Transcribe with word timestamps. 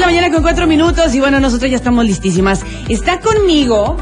de 0.00 0.06
la 0.06 0.12
mañana 0.12 0.30
con 0.32 0.42
cuatro 0.42 0.66
minutos 0.66 1.14
y 1.14 1.20
bueno, 1.20 1.40
nosotros 1.40 1.70
ya 1.70 1.76
estamos 1.76 2.04
listísimas. 2.06 2.60
Está 2.88 3.20
conmigo, 3.20 3.98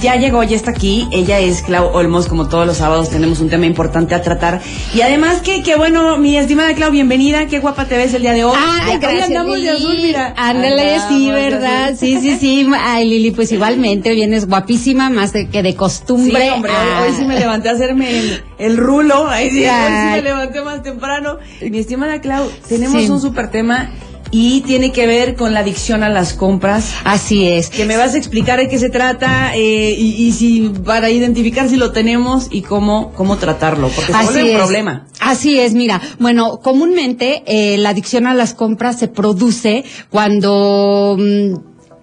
ya 0.00 0.16
llegó, 0.16 0.42
ya 0.42 0.54
está 0.54 0.70
aquí. 0.72 1.08
Ella 1.12 1.38
es 1.38 1.62
Clau 1.62 1.86
Olmos, 1.94 2.26
como 2.26 2.46
todos 2.48 2.66
los 2.66 2.76
sábados 2.76 3.08
tenemos 3.08 3.40
un 3.40 3.48
tema 3.48 3.64
importante 3.64 4.14
a 4.14 4.20
tratar. 4.20 4.60
Y 4.94 5.00
además 5.00 5.40
que, 5.40 5.62
que 5.62 5.76
bueno, 5.76 6.18
mi 6.18 6.36
estimada 6.36 6.74
Clau, 6.74 6.90
bienvenida, 6.90 7.46
qué 7.46 7.58
guapa 7.58 7.86
te 7.86 7.96
ves 7.96 8.12
el 8.12 8.20
día 8.22 8.32
de 8.34 8.44
hoy. 8.44 8.54
Ay, 8.54 8.98
gracias, 8.98 9.28
andamos 9.28 9.54
de 9.54 9.72
Lili. 9.72 9.76
azul, 9.76 9.96
mira. 10.02 10.34
Ándale, 10.36 10.96
sí, 11.08 11.26
de 11.26 11.32
¿verdad? 11.32 11.94
Sí, 11.98 12.18
sí, 12.20 12.36
sí. 12.38 12.68
Ay, 12.78 13.08
Lili, 13.08 13.30
pues 13.30 13.50
igualmente 13.50 14.12
vienes 14.14 14.46
guapísima, 14.46 15.08
más 15.08 15.32
de 15.32 15.48
que 15.48 15.62
de 15.62 15.74
costumbre. 15.74 16.38
Sí, 16.42 16.48
hombre, 16.50 16.70
hoy, 16.72 16.76
Ah. 16.92 17.02
hoy 17.06 17.14
sí 17.16 17.24
me 17.24 17.38
levanté 17.38 17.70
a 17.70 17.72
hacerme 17.72 18.10
el, 18.18 18.44
el 18.58 18.76
rulo. 18.76 19.26
Ay, 19.26 19.48
sí, 19.50 19.64
hoy 19.64 19.70
sí 19.70 20.10
me 20.16 20.22
levanté 20.22 20.60
más 20.62 20.82
temprano. 20.82 21.38
Mi 21.62 21.78
estimada 21.78 22.20
Clau, 22.20 22.46
tenemos 22.68 23.02
Sí. 23.02 23.08
un 23.10 23.20
súper 23.20 23.50
tema 23.50 23.90
y 24.30 24.60
tiene 24.62 24.92
que 24.92 25.06
ver 25.06 25.34
con 25.34 25.52
la 25.54 25.60
adicción 25.60 26.02
a 26.02 26.08
las 26.08 26.32
compras. 26.34 26.94
Así 27.04 27.46
es. 27.48 27.68
Que 27.70 27.84
me 27.84 27.96
vas 27.96 28.14
a 28.14 28.18
explicar 28.18 28.58
de 28.58 28.68
qué 28.68 28.78
se 28.78 28.90
trata 28.90 29.54
eh, 29.54 29.94
y, 29.98 30.26
y 30.26 30.32
si 30.32 30.68
para 30.84 31.10
identificar 31.10 31.68
si 31.68 31.76
lo 31.76 31.92
tenemos 31.92 32.48
y 32.50 32.62
cómo 32.62 33.12
cómo 33.16 33.36
tratarlo, 33.36 33.88
porque 33.88 34.12
se 34.12 34.22
vuelve 34.24 34.42
un 34.42 34.48
es. 34.50 34.56
problema. 34.56 35.06
Así 35.20 35.58
es, 35.58 35.74
mira, 35.74 36.00
bueno, 36.18 36.60
comúnmente 36.62 37.42
eh, 37.46 37.76
la 37.78 37.90
adicción 37.90 38.26
a 38.26 38.34
las 38.34 38.54
compras 38.54 38.98
se 38.98 39.08
produce 39.08 39.84
cuando 40.10 41.16
mm, 41.18 41.54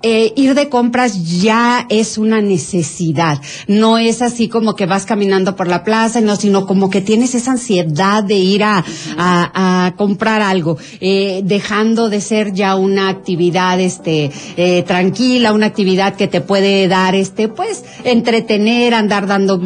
eh, 0.03 0.33
ir 0.35 0.53
de 0.53 0.69
compras 0.69 1.39
ya 1.39 1.85
es 1.89 2.17
una 2.17 2.41
necesidad. 2.41 3.39
No 3.67 3.97
es 3.97 4.21
así 4.21 4.47
como 4.47 4.75
que 4.75 4.85
vas 4.85 5.05
caminando 5.05 5.55
por 5.55 5.67
la 5.67 5.83
plaza, 5.83 6.21
no, 6.21 6.35
sino 6.35 6.65
como 6.67 6.89
que 6.89 7.01
tienes 7.01 7.35
esa 7.35 7.51
ansiedad 7.51 8.23
de 8.23 8.35
ir 8.35 8.63
a, 8.63 8.83
a, 9.17 9.85
a 9.85 9.95
comprar 9.95 10.41
algo, 10.41 10.77
eh, 11.01 11.41
dejando 11.43 12.09
de 12.09 12.21
ser 12.21 12.53
ya 12.53 12.75
una 12.75 13.09
actividad, 13.09 13.79
este, 13.79 14.31
eh, 14.55 14.83
tranquila, 14.83 15.53
una 15.53 15.67
actividad 15.67 16.15
que 16.15 16.27
te 16.27 16.41
puede 16.41 16.87
dar, 16.87 17.15
este, 17.15 17.47
pues, 17.47 17.83
entretener, 18.03 18.93
andar 18.93 19.27
dando, 19.27 19.59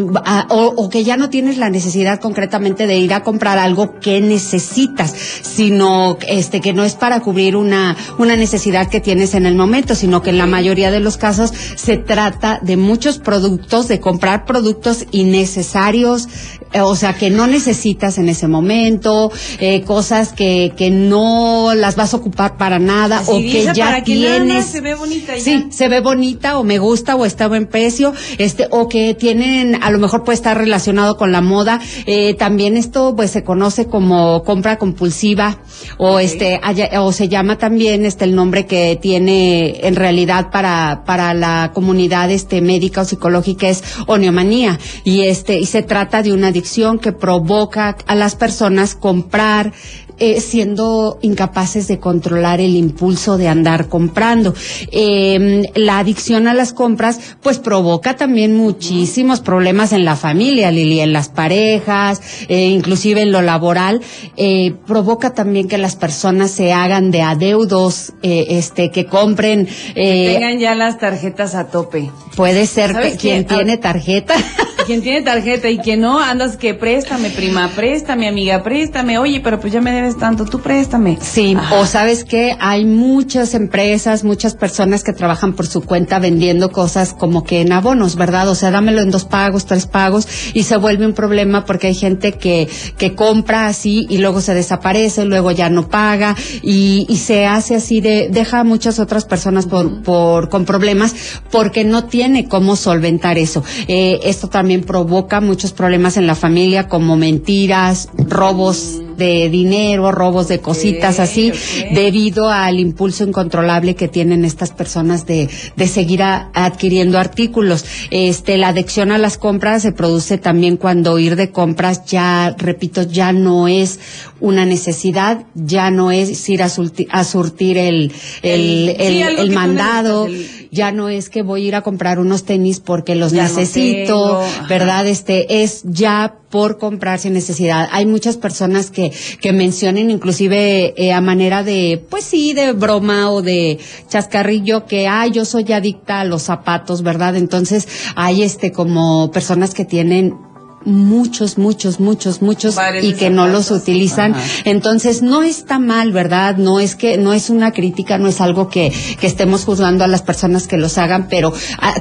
o, 0.49 0.73
o 0.77 0.89
que 0.89 1.03
ya 1.03 1.17
no 1.17 1.29
tienes 1.29 1.57
la 1.57 1.69
necesidad 1.69 2.19
concretamente 2.19 2.87
de 2.87 2.97
ir 2.97 3.13
a 3.13 3.23
comprar 3.23 3.57
algo 3.57 3.99
que 3.99 4.21
necesitas, 4.21 5.13
sino, 5.41 6.17
este, 6.27 6.61
que 6.61 6.73
no 6.73 6.83
es 6.83 6.95
para 6.95 7.19
cubrir 7.19 7.55
una, 7.55 7.97
una 8.17 8.35
necesidad 8.35 8.89
que 8.89 9.01
tienes 9.01 9.33
en 9.33 9.45
el 9.45 9.55
momento, 9.55 9.95
sino 9.95 10.20
que 10.21 10.29
en 10.31 10.37
la 10.37 10.45
mayoría 10.47 10.91
de 10.91 10.99
los 10.99 11.17
casos 11.17 11.51
se 11.75 11.97
trata 11.97 12.59
de 12.61 12.77
muchos 12.77 13.17
productos, 13.19 13.87
de 13.87 13.99
comprar 13.99 14.45
productos 14.45 15.05
innecesarios, 15.11 16.27
eh, 16.73 16.81
o 16.81 16.95
sea, 16.95 17.13
que 17.13 17.29
no 17.29 17.47
necesitas 17.47 18.17
en 18.17 18.29
ese 18.29 18.47
momento, 18.47 19.31
eh, 19.59 19.81
cosas 19.83 20.31
que, 20.33 20.71
que 20.77 20.89
no 20.89 21.73
las 21.75 21.95
vas 21.95 22.13
a 22.13 22.17
ocupar 22.17 22.57
para 22.57 22.79
nada, 22.79 23.19
Así 23.19 23.31
o 23.31 23.37
que 23.39 23.63
ya 23.73 23.85
para 23.85 24.03
que 24.03 24.15
nada 24.15 24.37
tienes. 24.45 24.65
se 24.67 24.81
ve 24.81 24.95
bonita 24.95 25.35
y 25.37 25.41
Sí, 25.41 25.65
ya. 25.65 25.71
se 25.71 25.87
ve 25.89 25.99
bonita 25.99 26.57
o 26.57 26.63
me 26.63 26.77
gusta 26.77 27.15
o 27.15 27.25
está 27.25 27.45
a 27.45 27.47
buen 27.47 27.67
precio, 27.67 28.13
este, 28.37 28.67
o 28.71 28.87
que 28.87 29.13
tienen, 29.15 29.77
a 29.83 29.91
lo 29.91 29.99
mejor 29.99 30.23
puede 30.23 30.35
estar 30.35 30.57
relacionado 30.57 31.17
con 31.17 31.31
la 31.31 31.41
moda. 31.41 31.79
Eh, 32.05 32.35
también 32.35 32.77
esto 32.77 33.15
pues 33.15 33.31
se 33.31 33.43
conoce 33.43 33.85
como 33.87 34.43
compra 34.43 34.77
compulsiva 34.77 35.59
o 35.97 36.19
este, 36.19 36.59
haya- 36.63 37.01
o 37.01 37.11
se 37.11 37.27
llama 37.27 37.57
también 37.57 38.05
este 38.05 38.25
el 38.25 38.35
nombre 38.35 38.65
que 38.65 38.97
tiene 39.01 39.85
en 39.87 39.95
realidad 39.95 40.10
para, 40.51 41.03
para 41.05 41.33
la 41.33 41.71
comunidad 41.73 42.31
este 42.31 42.61
médica 42.61 43.01
o 43.01 43.05
psicológica 43.05 43.67
es 43.67 43.83
oniomanía. 44.07 44.79
Y 45.03 45.23
este, 45.23 45.59
y 45.59 45.65
se 45.65 45.83
trata 45.83 46.21
de 46.21 46.33
una 46.33 46.47
adicción 46.47 46.99
que 46.99 47.11
provoca 47.11 47.97
a 48.07 48.15
las 48.15 48.35
personas 48.35 48.95
comprar 48.95 49.73
eh, 50.21 50.39
siendo 50.39 51.17
incapaces 51.21 51.87
de 51.87 51.99
controlar 51.99 52.61
el 52.61 52.75
impulso 52.75 53.37
de 53.37 53.47
andar 53.47 53.87
comprando. 53.89 54.53
Eh, 54.91 55.63
la 55.75 55.97
adicción 55.99 56.47
a 56.47 56.53
las 56.53 56.73
compras, 56.73 57.19
pues 57.41 57.57
provoca 57.57 58.15
también 58.15 58.55
muchísimos 58.55 59.39
problemas 59.41 59.91
en 59.93 60.05
la 60.05 60.15
familia, 60.15 60.69
Lili, 60.71 60.99
en 60.99 61.11
las 61.11 61.29
parejas, 61.29 62.21
eh, 62.47 62.67
inclusive 62.67 63.21
en 63.23 63.31
lo 63.31 63.41
laboral. 63.41 64.01
Eh, 64.37 64.75
provoca 64.85 65.33
también 65.33 65.67
que 65.67 65.77
las 65.79 65.95
personas 65.95 66.51
se 66.51 66.71
hagan 66.71 67.09
de 67.11 67.23
adeudos, 67.23 68.13
eh, 68.21 68.45
este, 68.49 68.91
que 68.91 69.07
compren. 69.07 69.67
eh, 69.95 70.33
Tengan 70.35 70.59
ya 70.59 70.75
las 70.75 70.99
tarjetas 70.99 71.55
a 71.55 71.67
tope. 71.69 72.09
puede 72.35 72.67
ser 72.67 72.91
¿Sabes 72.93 73.13
que 73.13 73.17
quien 73.17 73.45
tiene 73.47 73.77
tarjeta. 73.77 74.35
Quien 74.85 75.01
tiene 75.01 75.21
tarjeta 75.21 75.69
y 75.69 75.77
quien 75.77 76.01
no, 76.01 76.19
andas 76.19 76.57
que 76.57 76.73
préstame, 76.73 77.29
prima, 77.29 77.69
préstame, 77.75 78.27
amiga, 78.27 78.63
préstame. 78.63 79.17
Oye, 79.17 79.39
pero 79.41 79.59
pues 79.59 79.73
ya 79.73 79.81
me 79.81 79.91
debes 79.91 80.17
tanto, 80.17 80.45
tú 80.45 80.59
préstame. 80.59 81.17
Sí, 81.21 81.55
Ajá. 81.57 81.75
o 81.75 81.85
sabes 81.85 82.23
que 82.23 82.55
hay 82.59 82.85
muchas 82.85 83.53
empresas, 83.53 84.23
muchas 84.23 84.55
personas 84.55 85.03
que 85.03 85.13
trabajan 85.13 85.53
por 85.53 85.67
su 85.67 85.81
cuenta 85.81 86.19
vendiendo 86.19 86.71
cosas 86.71 87.13
como 87.13 87.43
que 87.43 87.61
en 87.61 87.71
abonos, 87.71 88.15
¿verdad? 88.15 88.49
O 88.49 88.55
sea, 88.55 88.71
dámelo 88.71 89.01
en 89.01 89.11
dos 89.11 89.25
pagos, 89.25 89.65
tres 89.65 89.85
pagos 89.85 90.27
y 90.53 90.63
se 90.63 90.77
vuelve 90.77 91.05
un 91.05 91.13
problema 91.13 91.65
porque 91.65 91.87
hay 91.87 91.95
gente 91.95 92.33
que, 92.33 92.67
que 92.97 93.13
compra 93.15 93.67
así 93.67 94.05
y 94.09 94.17
luego 94.17 94.41
se 94.41 94.53
desaparece, 94.53 95.25
luego 95.25 95.51
ya 95.51 95.69
no 95.69 95.89
paga 95.89 96.35
y, 96.61 97.05
y 97.09 97.17
se 97.17 97.45
hace 97.45 97.75
así 97.75 98.01
de, 98.01 98.29
deja 98.29 98.61
a 98.61 98.63
muchas 98.63 98.99
otras 98.99 99.25
personas 99.25 99.65
por, 99.65 100.01
por, 100.03 100.49
con 100.49 100.65
problemas 100.65 101.13
porque 101.51 101.83
no 101.83 102.05
tiene 102.05 102.47
cómo 102.47 102.75
solventar 102.75 103.37
eso. 103.37 103.63
Eh, 103.87 104.19
esto 104.23 104.47
también 104.47 104.70
provoca 104.79 105.41
muchos 105.41 105.73
problemas 105.73 106.17
en 106.17 106.25
la 106.27 106.35
familia 106.35 106.87
como 106.87 107.15
mentiras, 107.17 108.09
robos 108.17 109.01
de 109.17 109.49
dinero, 109.49 110.11
robos 110.11 110.47
de 110.47 110.59
cositas 110.59 111.19
así, 111.19 111.51
debido 111.93 112.49
al 112.49 112.79
impulso 112.79 113.23
incontrolable 113.23 113.93
que 113.95 114.07
tienen 114.07 114.45
estas 114.45 114.71
personas 114.71 115.27
de, 115.27 115.47
de 115.75 115.87
seguir 115.87 116.23
a- 116.23 116.49
adquiriendo 116.55 117.19
artículos. 117.19 117.85
Este, 118.09 118.57
la 118.57 118.69
adicción 118.69 119.11
a 119.11 119.19
las 119.19 119.37
compras 119.37 119.83
se 119.83 119.91
produce 119.91 120.37
también 120.39 120.77
cuando 120.77 121.19
ir 121.19 121.35
de 121.35 121.51
compras 121.51 122.05
ya, 122.05 122.55
repito, 122.57 123.03
ya 123.03 123.31
no 123.31 123.67
es 123.67 123.99
una 124.39 124.65
necesidad, 124.65 125.45
ya 125.53 125.91
no 125.91 126.11
es 126.11 126.49
ir 126.49 126.63
a, 126.63 126.67
surti- 126.67 127.07
a 127.11 127.23
surtir 127.23 127.77
el, 127.77 128.11
el, 128.41 128.89
El- 128.97 128.97
sí, 128.97 129.35
tú 129.35 129.41
mandado, 129.53 130.27
ya 130.71 130.91
no 130.93 131.09
es 131.09 131.29
que 131.29 131.43
voy 131.43 131.65
a 131.65 131.67
ir 131.67 131.75
a 131.75 131.81
comprar 131.81 132.17
unos 132.17 132.45
tenis 132.45 132.79
porque 132.79 133.15
los 133.15 133.33
Ya 133.33 133.43
necesito. 133.43 134.41
¿verdad? 134.69 135.05
Este, 135.05 135.63
es 135.63 135.81
ya 135.83 136.37
por 136.49 136.77
comprar 136.77 137.19
sin 137.19 137.33
necesidad. 137.33 137.87
Hay 137.91 138.05
muchas 138.05 138.37
personas 138.37 138.89
que, 138.89 139.11
que 139.41 139.53
mencionen 139.53 140.09
inclusive 140.09 140.93
eh, 140.97 141.13
a 141.13 141.21
manera 141.21 141.63
de, 141.63 142.03
pues 142.09 142.23
sí, 142.23 142.53
de 142.53 142.71
broma 142.71 143.31
o 143.31 143.41
de 143.41 143.79
chascarrillo 144.07 144.85
que, 144.85 145.07
ah, 145.07 145.27
yo 145.27 145.45
soy 145.45 145.71
adicta 145.73 146.21
a 146.21 146.25
los 146.25 146.43
zapatos, 146.43 147.03
¿verdad? 147.03 147.35
Entonces 147.35 147.87
hay 148.15 148.43
este 148.43 148.71
como 148.71 149.31
personas 149.31 149.73
que 149.73 149.85
tienen 149.85 150.50
muchos, 150.85 151.57
muchos, 151.57 151.99
muchos, 151.99 152.41
muchos 152.41 152.75
Varios 152.75 153.03
y 153.05 153.13
que 153.13 153.29
no 153.29 153.47
los 153.47 153.71
utilizan. 153.71 154.33
Ajá. 154.33 154.43
Entonces 154.65 155.21
no 155.21 155.43
está 155.43 155.79
mal, 155.79 156.11
¿verdad? 156.11 156.57
No 156.57 156.79
es 156.79 156.95
que, 156.95 157.17
no 157.17 157.33
es 157.33 157.49
una 157.49 157.71
crítica, 157.71 158.17
no 158.17 158.27
es 158.27 158.41
algo 158.41 158.69
que, 158.69 158.91
que 159.19 159.27
estemos 159.27 159.65
juzgando 159.65 160.03
a 160.03 160.07
las 160.07 160.21
personas 160.21 160.67
que 160.67 160.77
los 160.77 160.97
hagan, 160.97 161.27
pero 161.29 161.53
ah, 161.79 161.93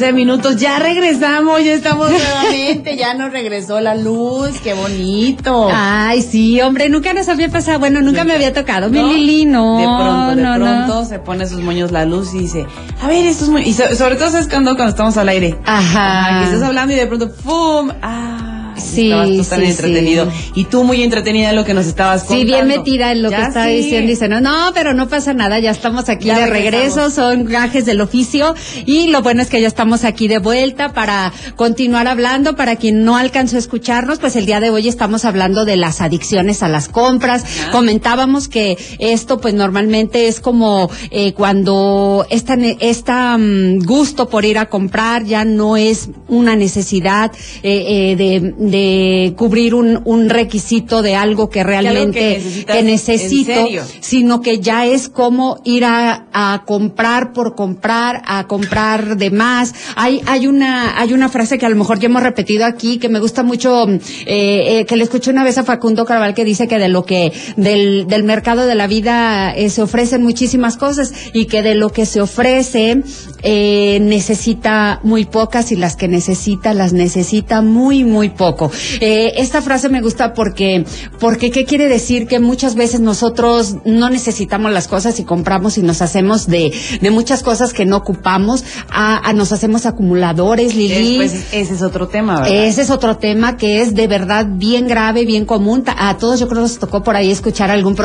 12 0.00 0.14
minutos. 0.14 0.56
Ya 0.56 0.78
regresamos, 0.78 1.62
ya 1.62 1.74
estamos 1.74 2.10
nuevamente, 2.10 2.96
ya 2.96 3.12
nos 3.12 3.32
regresó 3.32 3.80
la 3.80 3.94
luz, 3.94 4.58
qué 4.64 4.72
bonito. 4.72 5.68
Ay, 5.70 6.22
sí, 6.22 6.58
hombre, 6.62 6.88
nunca 6.88 7.12
nos 7.12 7.28
había 7.28 7.50
pasado, 7.50 7.80
bueno, 7.80 8.00
nunca 8.00 8.24
me 8.24 8.32
había 8.32 8.54
tocado. 8.54 8.88
Mi 8.88 9.02
Lili, 9.02 9.44
no. 9.44 9.76
De 9.76 9.84
pronto, 9.84 10.36
de 10.36 10.58
pronto 10.58 11.04
se 11.04 11.18
pone 11.18 11.46
sus 11.46 11.60
moños 11.60 11.92
la 11.92 12.06
luz 12.06 12.32
y 12.32 12.38
dice, 12.38 12.64
a 13.02 13.08
ver, 13.08 13.26
estos 13.26 13.50
moños. 13.50 13.68
Y 13.68 13.74
sobre 13.74 14.16
todo 14.16 14.38
es 14.38 14.48
cuando, 14.48 14.74
cuando 14.74 14.88
estamos 14.88 15.18
al 15.18 15.28
aire. 15.28 15.58
Ajá. 15.66 16.20
Ajá 16.20 16.38
que 16.40 16.44
estás 16.46 16.62
hablando 16.62 16.94
y 16.94 16.96
de 16.96 17.06
pronto, 17.06 17.30
¡pum! 17.44 17.90
¡Ah! 18.00 18.49
Sí, 18.82 19.10
estabas 19.10 19.28
tú 19.28 19.44
tan 19.44 19.60
sí, 19.60 19.66
entretenido. 19.66 20.26
sí. 20.30 20.52
Y 20.54 20.64
tú 20.64 20.84
muy 20.84 21.02
entretenida 21.02 21.50
en 21.50 21.56
lo 21.56 21.64
que 21.64 21.74
nos 21.74 21.86
estabas 21.86 22.22
contando. 22.24 22.40
Sí, 22.42 22.44
bien 22.46 22.66
metida 22.66 23.12
en 23.12 23.22
lo 23.22 23.30
Ya 23.30 23.36
que 23.38 23.42
estaba 23.46 23.66
diciendo. 23.66 24.08
Dice, 24.10 24.28
no, 24.28 24.40
no, 24.40 24.70
pero 24.74 24.94
no 24.94 25.08
pasa 25.08 25.32
nada, 25.34 25.58
ya 25.58 25.70
estamos 25.70 26.08
aquí 26.08 26.26
Ya 26.26 26.38
de 26.38 26.46
regresamos. 26.46 26.94
regreso, 26.94 27.10
son 27.10 27.44
gajes 27.44 27.86
del 27.86 28.00
oficio. 28.00 28.54
Y 28.86 29.08
lo 29.08 29.22
bueno 29.22 29.42
es 29.42 29.48
que 29.48 29.60
ya 29.60 29.68
estamos 29.68 30.04
aquí 30.04 30.28
de 30.28 30.38
vuelta 30.38 30.92
para 30.92 31.32
continuar 31.56 32.06
hablando. 32.08 32.56
Para 32.56 32.76
quien 32.76 33.04
no 33.04 33.16
alcanzó 33.16 33.56
a 33.56 33.58
escucharnos, 33.58 34.18
pues 34.18 34.36
el 34.36 34.46
día 34.46 34.60
de 34.60 34.70
hoy 34.70 34.88
estamos 34.88 35.24
hablando 35.24 35.64
de 35.64 35.76
las 35.76 36.00
adicciones 36.00 36.62
a 36.62 36.68
las 36.68 36.88
compras. 36.88 37.44
Comentábamos 37.72 38.48
que 38.48 38.76
esto, 38.98 39.40
pues 39.40 39.54
normalmente 39.54 40.28
es 40.28 40.40
como 40.40 40.90
eh, 41.10 41.32
cuando 41.32 42.26
esta, 42.30 42.54
esta 42.80 43.36
mm, 43.38 43.80
gusto 43.84 44.28
por 44.28 44.44
ir 44.44 44.58
a 44.58 44.66
comprar 44.68 45.24
ya 45.24 45.44
no 45.44 45.76
es 45.76 46.08
una 46.28 46.56
necesidad 46.56 47.32
eh, 47.62 48.12
eh, 48.12 48.16
de, 48.16 48.54
de 48.70 49.34
cubrir 49.36 49.74
un, 49.74 50.00
un 50.04 50.28
requisito 50.28 51.02
de 51.02 51.14
algo 51.14 51.50
que 51.50 51.62
realmente 51.64 52.42
que, 52.66 52.82
necesito, 52.82 53.66
sino 54.00 54.40
que 54.40 54.60
ya 54.60 54.86
es 54.86 55.08
como 55.08 55.60
ir 55.64 55.84
a, 55.84 56.26
a, 56.32 56.64
comprar 56.66 57.32
por 57.32 57.54
comprar, 57.54 58.22
a 58.26 58.46
comprar 58.46 59.16
de 59.16 59.30
más. 59.30 59.74
Hay, 59.96 60.22
hay 60.26 60.46
una, 60.46 61.00
hay 61.00 61.12
una 61.12 61.28
frase 61.28 61.58
que 61.58 61.66
a 61.66 61.70
lo 61.70 61.76
mejor 61.76 61.98
ya 61.98 62.06
hemos 62.06 62.22
repetido 62.22 62.64
aquí 62.64 62.98
que 62.98 63.08
me 63.08 63.20
gusta 63.20 63.42
mucho, 63.42 63.88
eh, 63.88 64.00
eh, 64.26 64.86
que 64.86 64.96
le 64.96 65.04
escuché 65.04 65.30
una 65.30 65.44
vez 65.44 65.58
a 65.58 65.64
Facundo 65.64 66.04
Carval 66.04 66.34
que 66.34 66.44
dice 66.44 66.68
que 66.68 66.78
de 66.78 66.88
lo 66.88 67.04
que, 67.04 67.32
del, 67.56 68.06
del 68.06 68.24
mercado 68.24 68.66
de 68.66 68.74
la 68.74 68.86
vida 68.86 69.52
eh, 69.54 69.70
se 69.70 69.82
ofrecen 69.82 70.22
muchísimas 70.22 70.76
cosas 70.76 71.12
y 71.32 71.46
que 71.46 71.62
de 71.62 71.74
lo 71.74 71.90
que 71.90 72.06
se 72.06 72.20
ofrece 72.20 73.02
eh, 73.42 73.98
necesita 74.00 75.00
muy 75.02 75.24
pocas 75.24 75.72
y 75.72 75.76
las 75.76 75.96
que 75.96 76.08
necesita 76.08 76.74
las 76.74 76.92
necesita 76.92 77.62
muy 77.62 78.04
muy 78.04 78.28
poco. 78.28 78.59
Eh, 79.00 79.32
esta 79.36 79.62
frase 79.62 79.88
me 79.88 80.02
gusta 80.02 80.34
porque 80.34 80.84
porque 81.18 81.50
qué 81.50 81.64
quiere 81.64 81.88
decir 81.88 82.26
que 82.26 82.40
muchas 82.40 82.74
veces 82.74 83.00
nosotros 83.00 83.76
no 83.84 84.10
necesitamos 84.10 84.72
las 84.72 84.88
cosas 84.88 85.18
y 85.20 85.24
compramos 85.24 85.78
y 85.78 85.82
nos 85.82 86.02
hacemos 86.02 86.46
de 86.46 86.72
de 87.00 87.10
muchas 87.10 87.42
cosas 87.42 87.72
que 87.72 87.84
no 87.84 87.98
ocupamos, 87.98 88.64
a, 88.90 89.32
nos 89.32 89.52
hacemos 89.52 89.86
acumuladores, 89.86 90.74
Lili. 90.74 91.20
ese 91.20 91.74
es 91.74 91.82
otro 91.82 92.08
tema, 92.08 92.40
¿verdad? 92.40 92.54
Ese 92.54 92.82
es 92.82 92.90
otro 92.90 93.16
tema 93.16 93.56
que 93.56 93.80
es 93.82 93.94
de 93.94 94.06
verdad 94.06 94.46
bien 94.48 94.88
grave, 94.88 95.24
bien 95.24 95.44
común. 95.44 95.84
A 95.86 96.16
todos 96.18 96.40
yo 96.40 96.48
creo 96.48 96.62
que 96.62 96.68
nos 96.68 96.78
tocó 96.78 97.02
por 97.02 97.16
ahí 97.16 97.30
escuchar 97.30 97.70
algún 97.70 97.96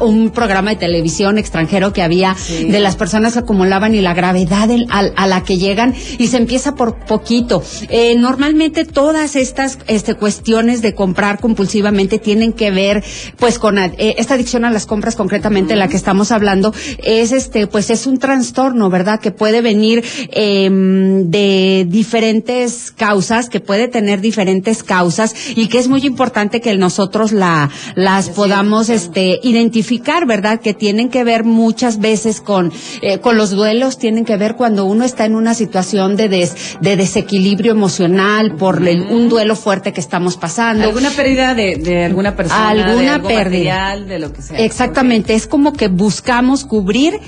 un 0.00 0.30
programa 0.30 0.70
de 0.70 0.76
televisión 0.76 1.38
extranjero 1.38 1.92
que 1.92 2.02
había 2.02 2.36
de 2.48 2.80
las 2.80 2.96
personas 2.96 3.34
que 3.34 3.40
acumulaban 3.40 3.94
y 3.94 4.00
la 4.00 4.14
gravedad 4.14 4.68
del 4.68 4.86
a, 4.90 5.26
la 5.26 5.42
que 5.44 5.58
llegan 5.58 5.94
y 6.18 6.28
se 6.28 6.36
empieza 6.36 6.74
por 6.74 6.96
poquito. 7.06 7.62
Eh, 7.88 8.16
normalmente 8.16 8.84
todas 8.84 9.36
estas 9.36 9.78
este, 9.90 10.14
cuestiones 10.14 10.82
de 10.82 10.94
comprar 10.94 11.40
compulsivamente 11.40 12.18
tienen 12.20 12.52
que 12.52 12.70
ver 12.70 13.02
pues 13.38 13.58
con 13.58 13.76
eh, 13.78 13.92
esta 14.18 14.34
adicción 14.34 14.64
a 14.64 14.70
las 14.70 14.86
compras 14.86 15.16
concretamente 15.16 15.74
la 15.74 15.88
que 15.88 15.96
estamos 15.96 16.30
hablando 16.30 16.72
es 17.02 17.32
este 17.32 17.66
pues 17.66 17.90
es 17.90 18.06
un 18.06 18.18
trastorno, 18.18 18.88
¿verdad? 18.88 19.18
Que 19.18 19.32
puede 19.32 19.62
venir 19.62 20.04
em, 20.30 21.28
de 21.30 21.86
diferentes 21.88 22.92
causas, 22.92 23.48
que 23.48 23.58
puede 23.58 23.88
tener 23.88 24.20
diferentes 24.20 24.84
causas 24.84 25.34
y 25.56 25.66
que 25.66 25.78
es 25.78 25.88
muy 25.88 26.06
importante 26.06 26.60
que 26.60 26.76
nosotros 26.76 27.32
la 27.32 27.68
las 27.96 28.28
podamos 28.30 28.90
este 28.90 29.40
identificar, 29.42 30.24
¿verdad? 30.24 30.60
Que 30.60 30.72
tienen 30.72 31.08
que 31.08 31.24
ver 31.24 31.42
muchas 31.44 31.98
veces 31.98 32.40
con 32.40 32.72
eh, 33.02 33.18
con 33.18 33.36
los 33.36 33.50
duelos, 33.50 33.98
tienen 33.98 34.24
que 34.24 34.36
ver 34.36 34.54
cuando 34.54 34.84
uno 34.84 35.04
está 35.04 35.24
en 35.24 35.34
una 35.34 35.54
situación 35.54 36.14
de, 36.16 36.28
de 36.28 36.96
desequilibrio 36.96 37.72
emocional 37.72 38.54
por 38.54 38.80
un 38.80 39.28
duelo 39.28 39.56
fuerte 39.56 39.79
que 39.82 40.00
estamos 40.00 40.36
pasando. 40.36 40.84
¿Alguna 40.84 41.10
pérdida 41.10 41.54
de, 41.54 42.04
alguna 42.04 42.36
persona? 42.36 42.70
Alguna 42.70 43.22
pérdida. 43.22 43.96
de 43.96 44.18
lo 44.18 44.32
que 44.32 44.42
sea. 44.42 44.58
Exactamente, 44.58 45.34
es 45.34 45.46
como 45.46 45.72
que 45.72 45.88
buscamos 45.88 46.64
cubrir 46.64 47.20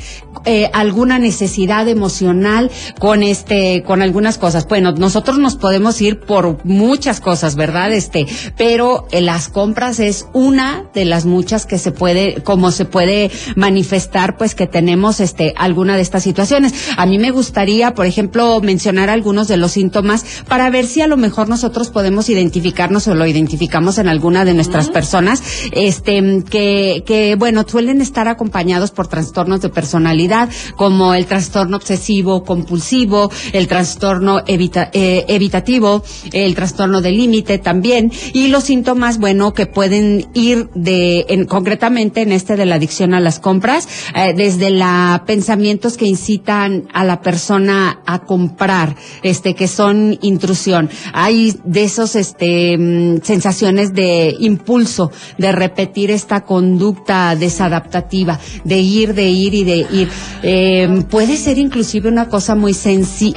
eh, 0.44 0.71
alguna 0.73 1.19
necesidad 1.19 1.89
emocional 1.89 2.71
con 2.99 3.23
este, 3.23 3.83
con 3.83 4.03
algunas 4.03 4.39
cosas. 4.39 4.67
Bueno, 4.67 4.93
nosotros 4.93 5.39
nos 5.39 5.56
podemos 5.56 6.00
ir 6.00 6.21
por 6.21 6.65
muchas 6.65 7.21
cosas, 7.21 7.55
¿verdad? 7.55 7.93
Este, 7.93 8.27
pero 8.56 9.06
eh, 9.12 9.21
las 9.21 9.49
compras 9.49 10.00
es 10.00 10.27
una 10.33 10.87
de 10.94 11.05
las 11.05 11.27
muchas 11.27 11.67
que 11.67 11.79
se 11.79 11.93
puede, 11.93 12.43
como 12.43 12.73
se 12.73 12.87
puede 12.87 13.31
manifestar, 13.56 14.37
pues 14.37 14.55
que 14.55 14.67
tenemos 14.67 15.21
este, 15.21 15.55
alguna 15.56 15.97
de 15.97 16.03
estas 16.03 16.23
situaciones. 16.23 16.75
A 16.97 17.06
mí 17.06 17.19
me 17.19 17.31
gusta 17.31 17.53
gustaría, 17.53 17.93
por 17.93 18.06
ejemplo, 18.06 18.62
mencionar 18.62 19.11
algunos 19.11 19.47
de 19.47 19.59
los 19.59 19.73
síntomas 19.73 20.25
para 20.49 20.71
ver 20.71 20.87
si 20.87 21.03
a 21.03 21.06
lo 21.06 21.19
mejor 21.19 21.50
nosotros 21.50 21.91
podemos 21.91 22.31
identificarnos 22.31 23.06
o 23.09 23.15
lo 23.15 23.27
identificamos 23.27 23.99
en 23.99 24.09
alguna 24.09 24.47
de 24.47 24.55
nuestras 24.55 24.88
personas, 24.88 25.43
este, 25.73 26.43
que, 26.49 27.05
que, 27.05 27.35
bueno, 27.35 27.67
suelen 27.69 28.00
estar 28.00 28.27
acompañados 28.27 28.91
por 28.91 29.06
trastornos 29.06 29.61
de 29.61 29.69
personalidad, 29.69 30.31
como 30.76 31.14
el 31.14 31.26
trastorno 31.26 31.76
obsesivo 31.76 32.44
compulsivo, 32.44 33.31
el 33.52 33.67
trastorno 33.67 34.43
eh, 34.46 35.25
evitativo, 35.29 36.02
el 36.32 36.55
trastorno 36.55 37.00
de 37.00 37.11
límite 37.11 37.58
también, 37.58 38.12
y 38.32 38.49
los 38.49 38.64
síntomas, 38.64 39.19
bueno, 39.19 39.52
que 39.52 39.67
pueden 39.67 40.29
ir 40.34 40.70
de, 40.75 41.26
en, 41.29 41.46
concretamente 41.46 42.23
en 42.23 42.32
este 42.32 42.56
de 42.56 42.67
la 42.67 42.76
adicción 42.76 43.14
a 43.14 43.20
las 43.20 43.40
compras, 43.40 43.88
eh, 44.14 44.32
desde 44.37 44.70
la 44.70 45.25
pensamientos 45.26 45.96
que 45.96 46.06
incitan 46.06 46.88
a 46.93 47.05
la 47.05 47.20
persona 47.20 47.32
persona 47.32 48.02
a 48.05 48.19
comprar, 48.20 48.94
este, 49.23 49.55
que 49.55 49.67
son 49.67 50.19
intrusión. 50.20 50.90
Hay 51.14 51.56
de 51.64 51.82
esos, 51.82 52.14
este, 52.14 52.76
mm, 52.76 53.23
sensaciones 53.23 53.94
de 53.94 54.37
impulso, 54.38 55.11
de 55.38 55.50
repetir 55.50 56.11
esta 56.11 56.43
conducta 56.43 57.35
desadaptativa, 57.35 58.38
de 58.64 58.78
ir, 58.81 59.14
de 59.14 59.31
ir 59.31 59.55
y 59.55 59.64
de 59.64 59.76
ir. 59.90 60.08
Eh, 60.43 61.05
puede 61.11 61.37
ser 61.37 61.59
inclusive 61.59 62.09
una 62.09 62.29
cosa 62.29 62.55
muy, 62.55 62.77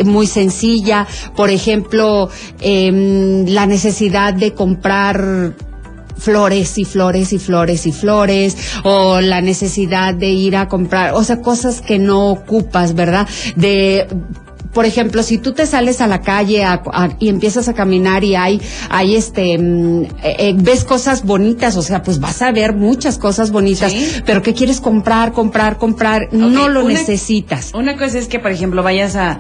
muy 0.05 0.27
sencilla, 0.27 1.07
por 1.35 1.49
ejemplo, 1.49 2.29
em, 2.61 3.45
la 3.47 3.65
necesidad 3.65 4.33
de 4.33 4.53
comprar 4.53 5.53
flores 6.17 6.77
y 6.77 6.85
flores 6.85 7.33
y 7.33 7.39
flores 7.39 7.85
y 7.85 7.91
flores, 7.91 8.57
o 8.83 9.21
la 9.21 9.41
necesidad 9.41 10.13
de 10.13 10.29
ir 10.29 10.55
a 10.55 10.67
comprar, 10.67 11.13
o 11.13 11.23
sea, 11.23 11.41
cosas 11.41 11.81
que 11.81 11.99
no 11.99 12.31
ocupas, 12.31 12.95
¿verdad? 12.95 13.27
De 13.55 14.07
por 14.75 14.85
ejemplo, 14.85 15.23
si 15.23 15.37
tú 15.37 15.53
te 15.53 15.65
sales 15.65 16.01
a 16.01 16.07
la 16.07 16.19
calle 16.19 16.61
y 17.19 17.29
empiezas 17.29 17.69
a 17.69 17.73
caminar 17.73 18.25
y 18.25 18.35
hay, 18.35 18.61
hay 18.89 19.15
este, 19.15 19.57
mm, 19.57 20.03
eh, 20.03 20.35
eh, 20.37 20.53
ves 20.57 20.83
cosas 20.83 21.23
bonitas, 21.23 21.77
o 21.77 21.81
sea, 21.81 22.03
pues 22.03 22.19
vas 22.19 22.41
a 22.41 22.51
ver 22.51 22.75
muchas 22.75 23.17
cosas 23.17 23.51
bonitas, 23.51 23.95
pero 24.25 24.41
¿qué 24.41 24.53
quieres 24.53 24.81
comprar, 24.81 25.31
comprar, 25.31 25.77
comprar? 25.77 26.27
No 26.33 26.67
lo 26.67 26.83
necesitas. 26.83 27.71
Una 27.73 27.95
cosa 27.95 28.19
es 28.19 28.27
que, 28.27 28.37
por 28.39 28.51
ejemplo, 28.51 28.83
vayas 28.83 29.15
a, 29.15 29.39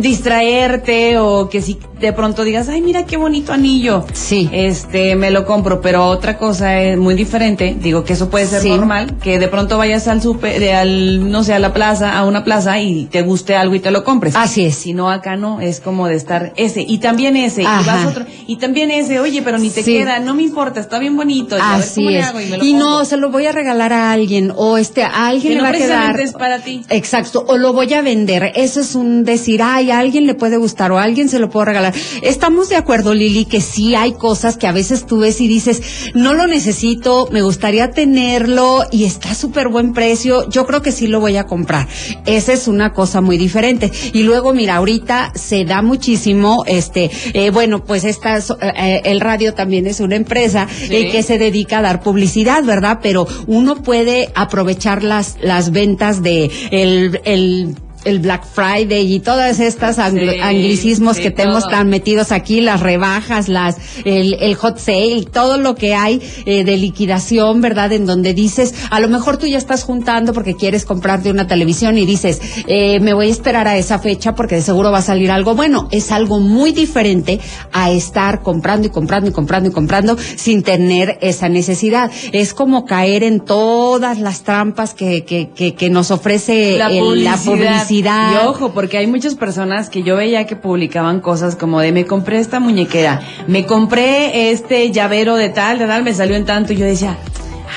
distraerte 0.00 1.18
o 1.18 1.48
que 1.48 1.62
si 1.62 1.78
de 2.04 2.12
pronto 2.12 2.44
digas, 2.44 2.68
ay, 2.68 2.82
mira 2.82 3.06
qué 3.06 3.16
bonito 3.16 3.52
anillo. 3.52 4.04
Sí. 4.12 4.48
Este, 4.52 5.16
me 5.16 5.30
lo 5.30 5.46
compro, 5.46 5.80
pero 5.80 6.06
otra 6.06 6.36
cosa 6.38 6.80
es 6.80 6.98
muy 6.98 7.14
diferente, 7.14 7.76
digo 7.78 8.04
que 8.04 8.14
eso 8.14 8.28
puede 8.28 8.46
ser 8.46 8.64
normal, 8.64 9.16
que 9.22 9.38
de 9.38 9.48
pronto 9.48 9.78
vayas 9.78 10.08
al 10.08 10.20
super, 10.20 10.62
al, 10.74 11.30
no 11.30 11.44
sé, 11.44 11.54
a 11.54 11.58
la 11.58 11.72
plaza, 11.72 12.18
a 12.18 12.24
una 12.24 12.44
plaza 12.44 12.80
y 12.80 13.06
te 13.06 13.22
guste 13.22 13.56
algo 13.56 13.74
y 13.74 13.80
te 13.80 13.90
lo 13.90 14.04
compres. 14.04 14.34
Así 14.36 14.64
si 14.70 14.92
no 14.92 15.10
acá 15.10 15.36
no, 15.36 15.60
es 15.60 15.80
como 15.80 16.08
de 16.08 16.16
estar 16.16 16.52
ese, 16.56 16.84
y 16.86 16.98
también 16.98 17.36
ese, 17.36 17.62
y 17.62 17.64
vas 17.64 18.06
otro, 18.06 18.26
y 18.46 18.56
también 18.56 18.90
ese, 18.90 19.20
oye, 19.20 19.42
pero 19.42 19.58
ni 19.58 19.70
te 19.70 19.82
queda, 19.82 20.20
no 20.20 20.34
me 20.34 20.42
importa, 20.42 20.80
está 20.80 20.98
bien 20.98 21.16
bonito. 21.16 21.56
Así 21.60 22.06
es. 22.14 22.26
y, 22.62 22.74
no, 22.74 23.04
se 23.04 23.16
lo 23.16 23.30
voy 23.30 23.46
a 23.46 23.52
regalar 23.52 23.92
a 23.92 24.12
alguien, 24.12 24.52
o 24.54 24.78
este, 24.78 25.02
a 25.02 25.28
alguien 25.28 25.54
le 25.54 25.62
va 25.62 25.68
a 25.70 25.72
quedar. 25.72 26.20
es 26.20 26.32
para 26.32 26.58
ti. 26.58 26.82
Exacto, 26.88 27.44
o 27.46 27.56
lo 27.56 27.72
voy 27.72 27.92
a 27.94 28.02
vender. 28.02 28.52
Eso 28.54 28.80
es 28.80 28.94
un 28.94 29.24
decir, 29.24 29.62
ay, 29.62 29.90
a 29.90 29.98
alguien 29.98 30.26
le 30.26 30.34
puede 30.34 30.56
gustar, 30.56 30.92
o 30.92 30.98
a 30.98 31.02
alguien 31.02 31.28
se 31.28 31.38
lo 31.38 31.50
puedo 31.50 31.66
regalar. 31.66 31.93
Estamos 32.22 32.68
de 32.68 32.76
acuerdo, 32.76 33.14
Lili, 33.14 33.44
que 33.44 33.60
sí 33.60 33.94
hay 33.94 34.12
cosas 34.12 34.56
que 34.56 34.66
a 34.66 34.72
veces 34.72 35.06
tú 35.06 35.18
ves 35.18 35.40
y 35.40 35.48
dices, 35.48 35.82
no 36.14 36.34
lo 36.34 36.46
necesito, 36.46 37.28
me 37.30 37.42
gustaría 37.42 37.90
tenerlo, 37.90 38.84
y 38.90 39.04
está 39.04 39.34
súper 39.34 39.68
buen 39.68 39.92
precio, 39.92 40.48
yo 40.48 40.66
creo 40.66 40.82
que 40.82 40.92
sí 40.92 41.06
lo 41.06 41.20
voy 41.20 41.36
a 41.36 41.46
comprar. 41.46 41.88
Esa 42.26 42.52
es 42.52 42.68
una 42.68 42.92
cosa 42.92 43.20
muy 43.20 43.38
diferente. 43.38 43.90
Y 44.12 44.22
luego 44.22 44.52
mira, 44.52 44.76
ahorita 44.76 45.32
se 45.34 45.64
da 45.64 45.82
muchísimo, 45.82 46.64
este, 46.66 47.10
eh, 47.32 47.50
bueno, 47.50 47.84
pues 47.84 48.04
esta, 48.04 48.38
eh, 48.38 49.02
el 49.04 49.20
radio 49.20 49.54
también 49.54 49.86
es 49.86 50.00
una 50.00 50.16
empresa 50.16 50.68
eh, 50.90 51.10
que 51.10 51.22
se 51.22 51.38
dedica 51.38 51.78
a 51.78 51.82
dar 51.82 52.02
publicidad, 52.02 52.64
¿verdad? 52.64 53.00
Pero 53.02 53.26
uno 53.46 53.82
puede 53.82 54.30
aprovechar 54.34 55.02
las, 55.02 55.36
las 55.40 55.70
ventas 55.70 56.22
de 56.22 56.50
el, 56.70 57.20
el 57.24 57.76
el 58.04 58.20
Black 58.20 58.44
Friday 58.46 59.12
y 59.12 59.20
todas 59.20 59.60
estas 59.60 59.98
anglicismos 59.98 61.18
que 61.18 61.30
tenemos 61.30 61.68
tan 61.68 61.88
metidos 61.88 62.32
aquí, 62.32 62.60
las 62.60 62.80
rebajas, 62.80 63.48
las 63.48 63.76
el, 64.04 64.34
el 64.34 64.54
hot 64.54 64.78
sale, 64.78 65.24
todo 65.32 65.58
lo 65.58 65.74
que 65.74 65.94
hay 65.94 66.20
eh, 66.46 66.64
de 66.64 66.76
liquidación, 66.76 67.60
¿verdad? 67.60 67.92
En 67.92 68.06
donde 68.06 68.34
dices, 68.34 68.74
a 68.90 69.00
lo 69.00 69.08
mejor 69.08 69.36
tú 69.36 69.46
ya 69.46 69.58
estás 69.58 69.84
juntando 69.84 70.32
porque 70.32 70.54
quieres 70.54 70.84
comprarte 70.84 71.30
una 71.30 71.46
televisión 71.46 71.98
y 71.98 72.06
dices, 72.06 72.40
eh, 72.66 73.00
me 73.00 73.14
voy 73.14 73.28
a 73.28 73.32
esperar 73.32 73.68
a 73.68 73.76
esa 73.76 73.98
fecha 73.98 74.34
porque 74.34 74.56
de 74.56 74.62
seguro 74.62 74.90
va 74.90 74.98
a 74.98 75.02
salir 75.02 75.30
algo 75.30 75.54
bueno. 75.54 75.88
Es 75.90 76.12
algo 76.12 76.40
muy 76.40 76.72
diferente 76.72 77.40
a 77.72 77.90
estar 77.90 78.42
comprando 78.42 78.86
y 78.86 78.90
comprando 78.90 79.30
y 79.30 79.32
comprando 79.32 79.70
y 79.70 79.72
comprando 79.72 80.16
sin 80.36 80.62
tener 80.62 81.18
esa 81.20 81.48
necesidad. 81.48 82.10
Es 82.32 82.54
como 82.54 82.84
caer 82.84 83.22
en 83.22 83.40
todas 83.40 84.18
las 84.18 84.42
trampas 84.42 84.94
que, 84.94 85.24
que, 85.24 85.74
que, 85.74 85.90
nos 85.90 86.10
ofrece 86.10 86.76
la 86.78 86.88
publicidad 86.88 87.86
y 88.00 88.36
ojo, 88.46 88.72
porque 88.72 88.98
hay 88.98 89.06
muchas 89.06 89.34
personas 89.34 89.88
que 89.90 90.02
yo 90.02 90.16
veía 90.16 90.46
que 90.46 90.56
publicaban 90.56 91.20
cosas 91.20 91.54
como 91.54 91.80
de 91.80 91.92
me 91.92 92.06
compré 92.06 92.38
esta 92.38 92.60
muñequera, 92.60 93.20
me 93.46 93.66
compré 93.66 94.50
este 94.50 94.90
llavero 94.90 95.36
de 95.36 95.50
tal, 95.50 95.78
de 95.78 95.86
tal, 95.86 96.02
me 96.02 96.14
salió 96.14 96.36
en 96.36 96.44
tanto 96.44 96.72
y 96.72 96.76
yo 96.76 96.86
decía, 96.86 97.18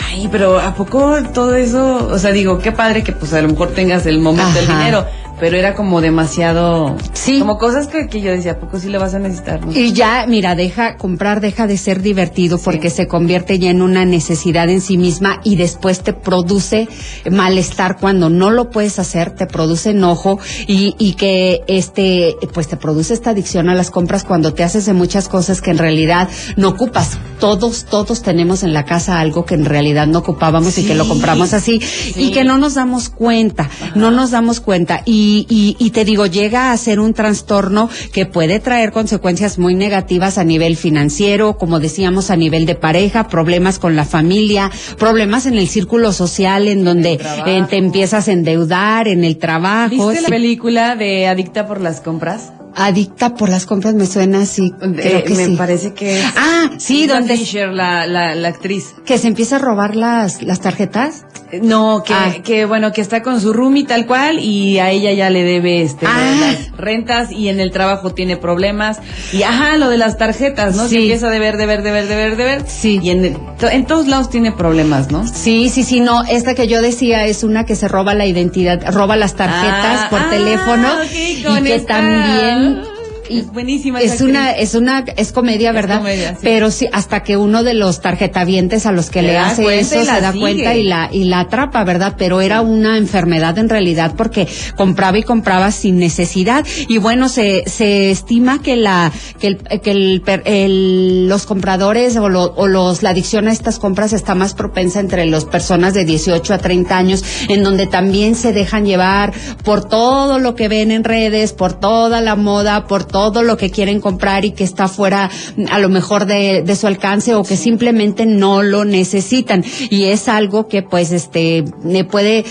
ay, 0.09 0.27
pero 0.31 0.59
¿a 0.59 0.73
poco 0.73 1.17
todo 1.33 1.55
eso? 1.55 2.07
O 2.11 2.17
sea, 2.17 2.31
digo, 2.31 2.59
qué 2.59 2.71
padre 2.71 3.03
que 3.03 3.11
pues 3.11 3.33
a 3.33 3.41
lo 3.41 3.49
mejor 3.49 3.73
tengas 3.73 4.05
el 4.05 4.19
momento 4.19 4.53
del 4.53 4.67
dinero, 4.67 5.05
pero 5.39 5.57
era 5.57 5.75
como 5.75 6.01
demasiado. 6.01 6.95
Sí. 7.13 7.39
Como 7.39 7.57
cosas 7.57 7.87
que, 7.87 8.07
que 8.07 8.21
yo 8.21 8.31
decía, 8.31 8.53
¿a 8.53 8.59
poco 8.59 8.79
sí 8.79 8.89
le 8.89 8.97
vas 8.97 9.13
a 9.13 9.19
necesitar? 9.19 9.65
no? 9.65 9.71
Y 9.71 9.93
ya, 9.93 10.25
mira, 10.27 10.55
deja, 10.55 10.97
comprar 10.97 11.41
deja 11.41 11.67
de 11.67 11.77
ser 11.77 12.01
divertido 12.01 12.57
porque 12.57 12.89
se 12.89 13.07
convierte 13.07 13.59
ya 13.59 13.69
en 13.69 13.81
una 13.81 14.05
necesidad 14.05 14.69
en 14.69 14.81
sí 14.81 14.97
misma 14.97 15.39
y 15.43 15.55
después 15.55 16.01
te 16.01 16.13
produce 16.13 16.87
malestar 17.29 17.97
cuando 17.99 18.29
no 18.29 18.49
lo 18.49 18.69
puedes 18.69 18.99
hacer, 18.99 19.31
te 19.31 19.45
produce 19.45 19.91
enojo 19.91 20.39
y, 20.67 20.95
y 20.97 21.13
que 21.13 21.61
este, 21.67 22.35
pues 22.53 22.67
te 22.67 22.77
produce 22.77 23.13
esta 23.13 23.31
adicción 23.31 23.69
a 23.69 23.75
las 23.75 23.91
compras 23.91 24.23
cuando 24.23 24.53
te 24.53 24.63
haces 24.63 24.85
de 24.85 24.93
muchas 24.93 25.27
cosas 25.27 25.61
que 25.61 25.71
en 25.71 25.77
realidad 25.77 26.29
no 26.55 26.69
ocupas. 26.69 27.17
Todos, 27.39 27.85
todos 27.85 28.23
tenemos 28.23 28.63
en 28.63 28.73
la 28.73 28.83
casa 28.85 29.19
algo 29.19 29.45
que 29.45 29.53
en 29.53 29.65
realidad 29.65 30.07
no 30.07 30.19
ocupábamos 30.19 30.77
y 30.79 30.85
que 30.85 30.95
lo 30.95 31.07
compramos 31.07 31.53
así 31.53 31.79
y 32.15 32.31
que 32.31 32.43
no 32.43 32.57
nos 32.57 32.73
damos 32.73 33.09
cuenta, 33.09 33.69
no 33.93 34.09
nos 34.09 34.31
damos 34.31 34.59
cuenta. 34.59 35.01
Y, 35.05 35.26
y, 35.49 35.75
y 35.79 35.89
te 35.91 36.05
digo, 36.05 36.25
llega 36.25 36.71
a 36.71 36.77
ser 36.77 36.99
un 36.99 37.13
trastorno 37.13 37.89
que 38.11 38.25
puede 38.25 38.59
traer 38.59 38.91
consecuencias 38.91 39.57
muy 39.57 39.75
negativas 39.75 40.37
a 40.37 40.43
nivel 40.43 40.75
financiero, 40.77 41.57
como 41.57 41.79
decíamos, 41.79 42.29
a 42.31 42.35
nivel 42.35 42.65
de 42.65 42.75
pareja, 42.75 43.27
problemas 43.27 43.79
con 43.79 43.95
la 43.95 44.05
familia, 44.05 44.71
problemas 44.97 45.45
en 45.45 45.55
el 45.55 45.67
círculo 45.67 46.11
social, 46.13 46.67
en 46.67 46.83
donde 46.83 47.19
eh, 47.45 47.63
te 47.69 47.77
empiezas 47.77 48.27
a 48.27 48.31
endeudar, 48.31 49.07
en 49.07 49.23
el 49.23 49.37
trabajo. 49.37 50.09
¿Viste 50.09 50.21
la 50.21 50.29
película 50.29 50.95
de 50.95 51.27
Adicta 51.27 51.67
por 51.67 51.81
las 51.81 52.01
compras? 52.01 52.51
Adicta 52.79 53.33
por 53.33 53.49
las 53.49 53.65
compras 53.65 53.95
me 53.95 54.05
suena 54.05 54.41
así. 54.41 54.71
Creo 54.79 55.17
Eh, 55.19 55.23
que 55.23 55.33
me 55.33 55.45
sí. 55.45 55.55
parece 55.57 55.93
que 55.93 56.19
es 56.19 56.25
Ah, 56.37 56.69
sí, 56.77 57.01
Isla 57.01 57.15
donde 57.15 57.35
Fisher, 57.35 57.69
la, 57.69 58.05
la, 58.05 58.35
la 58.35 58.47
actriz. 58.49 58.93
que 59.03 59.17
se 59.17 59.27
empieza 59.27 59.55
a 59.55 59.59
robar 59.59 59.95
las, 59.95 60.43
las 60.43 60.59
tarjetas. 60.61 61.25
Eh, 61.51 61.59
No, 61.63 62.03
que, 62.05 62.13
Ah. 62.13 62.35
que 62.43 62.65
bueno, 62.65 62.91
que 62.91 63.01
está 63.01 63.23
con 63.23 63.41
su 63.41 63.51
roomie 63.51 63.85
tal 63.85 64.05
cual 64.05 64.37
y 64.39 64.77
a 64.79 64.91
ella 64.91 65.11
ya 65.13 65.29
le 65.31 65.43
debe 65.43 65.81
este 65.81 66.05
lo 66.05 66.11
de 66.13 66.17
Ah. 66.19 66.35
las 66.51 66.77
rentas 66.77 67.31
y 67.31 67.47
en 67.49 67.59
el 67.59 67.71
trabajo 67.71 68.11
tiene 68.13 68.37
problemas 68.37 68.99
y 69.33 69.41
ajá, 69.43 69.77
lo 69.77 69.89
de 69.89 69.97
las 69.97 70.17
tarjetas, 70.17 70.75
¿no? 70.75 70.83
Sí. 70.83 70.89
Se 70.89 71.01
empieza 71.01 71.27
a 71.27 71.31
deber, 71.31 71.57
deber, 71.57 71.81
deber, 71.81 72.07
deber, 72.07 72.35
deber. 72.37 72.63
Sí. 72.67 72.99
Y 73.01 73.09
en, 73.09 73.37
en 73.71 73.85
todos 73.87 74.07
lados 74.07 74.29
tiene 74.29 74.51
problemas, 74.51 75.09
¿no? 75.09 75.25
Sí, 75.27 75.69
sí, 75.69 75.83
sí, 75.83 75.99
no, 75.99 76.23
esta 76.25 76.53
que 76.53 76.67
yo 76.67 76.81
decía 76.81 77.25
es 77.25 77.43
una 77.43 77.65
que 77.65 77.75
se 77.75 77.87
roba 77.87 78.13
la 78.13 78.25
identidad, 78.27 78.93
roba 78.93 79.15
las 79.15 79.33
tarjetas 79.35 80.01
Ah, 80.03 80.07
por 80.11 80.29
teléfono 80.29 80.87
ok, 80.93 81.11
y 81.13 81.63
que 81.63 81.75
esta- 81.75 81.95
también 81.97 82.66
Bye. 82.75 82.96
Y 83.29 83.39
Es 83.39 83.51
buenísima 83.51 83.99
es 84.01 84.21
una 84.21 84.51
es 84.51 84.75
una 84.75 84.99
es 85.15 85.31
comedia, 85.31 85.69
Es 85.69 85.75
¿verdad? 85.75 85.97
comedia, 85.99 86.31
sí. 86.31 86.39
Pero 86.43 86.71
sí 86.71 86.87
hasta 86.91 87.23
que 87.23 87.37
uno 87.37 87.63
de 87.63 87.73
los 87.73 88.01
tarjetavientes 88.01 88.85
a 88.85 88.91
los 88.91 89.09
que 89.09 89.21
le 89.21 89.37
hace 89.37 89.79
eso 89.79 89.99
se 90.03 90.05
da 90.21 90.31
sigue. 90.31 90.41
cuenta 90.41 90.75
y 90.75 90.83
la 90.83 91.09
y 91.11 91.25
la 91.25 91.41
atrapa, 91.41 91.83
¿verdad? 91.83 92.15
Pero 92.17 92.41
era 92.41 92.61
una 92.61 92.97
enfermedad 92.97 93.57
en 93.57 93.69
realidad 93.69 94.13
porque 94.17 94.47
compraba 94.75 95.17
y 95.17 95.23
compraba 95.23 95.71
sin 95.71 95.97
necesidad 95.99 96.65
y 96.87 96.97
bueno, 96.97 97.29
se 97.29 97.63
se 97.67 98.11
estima 98.11 98.61
que 98.61 98.75
la 98.75 99.11
que 99.39 99.47
el 99.47 99.57
que 99.81 99.91
el, 99.91 100.23
el- 100.45 101.27
los 101.29 101.45
compradores 101.45 102.15
o, 102.17 102.29
lo- 102.29 102.53
o 102.55 102.67
los 102.67 103.03
la 103.03 103.09
adicción 103.11 103.47
a 103.47 103.51
estas 103.51 103.79
compras 103.79 104.13
está 104.13 104.35
más 104.35 104.53
propensa 104.53 104.99
entre 104.99 105.25
las 105.25 105.45
personas 105.45 105.93
de 105.93 106.05
18 106.05 106.53
a 106.53 106.57
30 106.57 106.97
años 106.97 107.23
en 107.49 107.63
donde 107.63 107.87
también 107.87 108.35
se 108.35 108.53
dejan 108.53 108.85
llevar 108.85 109.33
por 109.63 109.87
todo 109.87 110.39
lo 110.39 110.55
que 110.55 110.67
ven 110.67 110.91
en 110.91 111.03
redes, 111.03 111.53
por 111.53 111.73
toda 111.73 112.21
la 112.21 112.35
moda, 112.35 112.87
por 112.87 113.03
todo 113.03 113.16
lo 113.43 113.57
que 113.57 113.71
quieren 113.71 113.99
comprar 113.99 114.45
y 114.45 114.51
que 114.51 114.63
está 114.63 114.87
fuera 114.87 115.29
mm, 115.55 115.65
a 115.71 115.79
lo 115.79 115.89
mejor 115.89 116.25
de, 116.25 116.63
su 116.77 116.87
alcance 116.87 117.33
o 117.33 117.43
que 117.43 117.57
simplemente 117.57 118.25
no 118.25 118.61
lo 118.61 118.85
necesitan. 118.85 119.63
Y 119.89 120.05
es 120.05 120.27
algo 120.27 120.67
que 120.67 120.83
pues 120.83 121.11
este 121.11 121.63
puede 122.09 122.45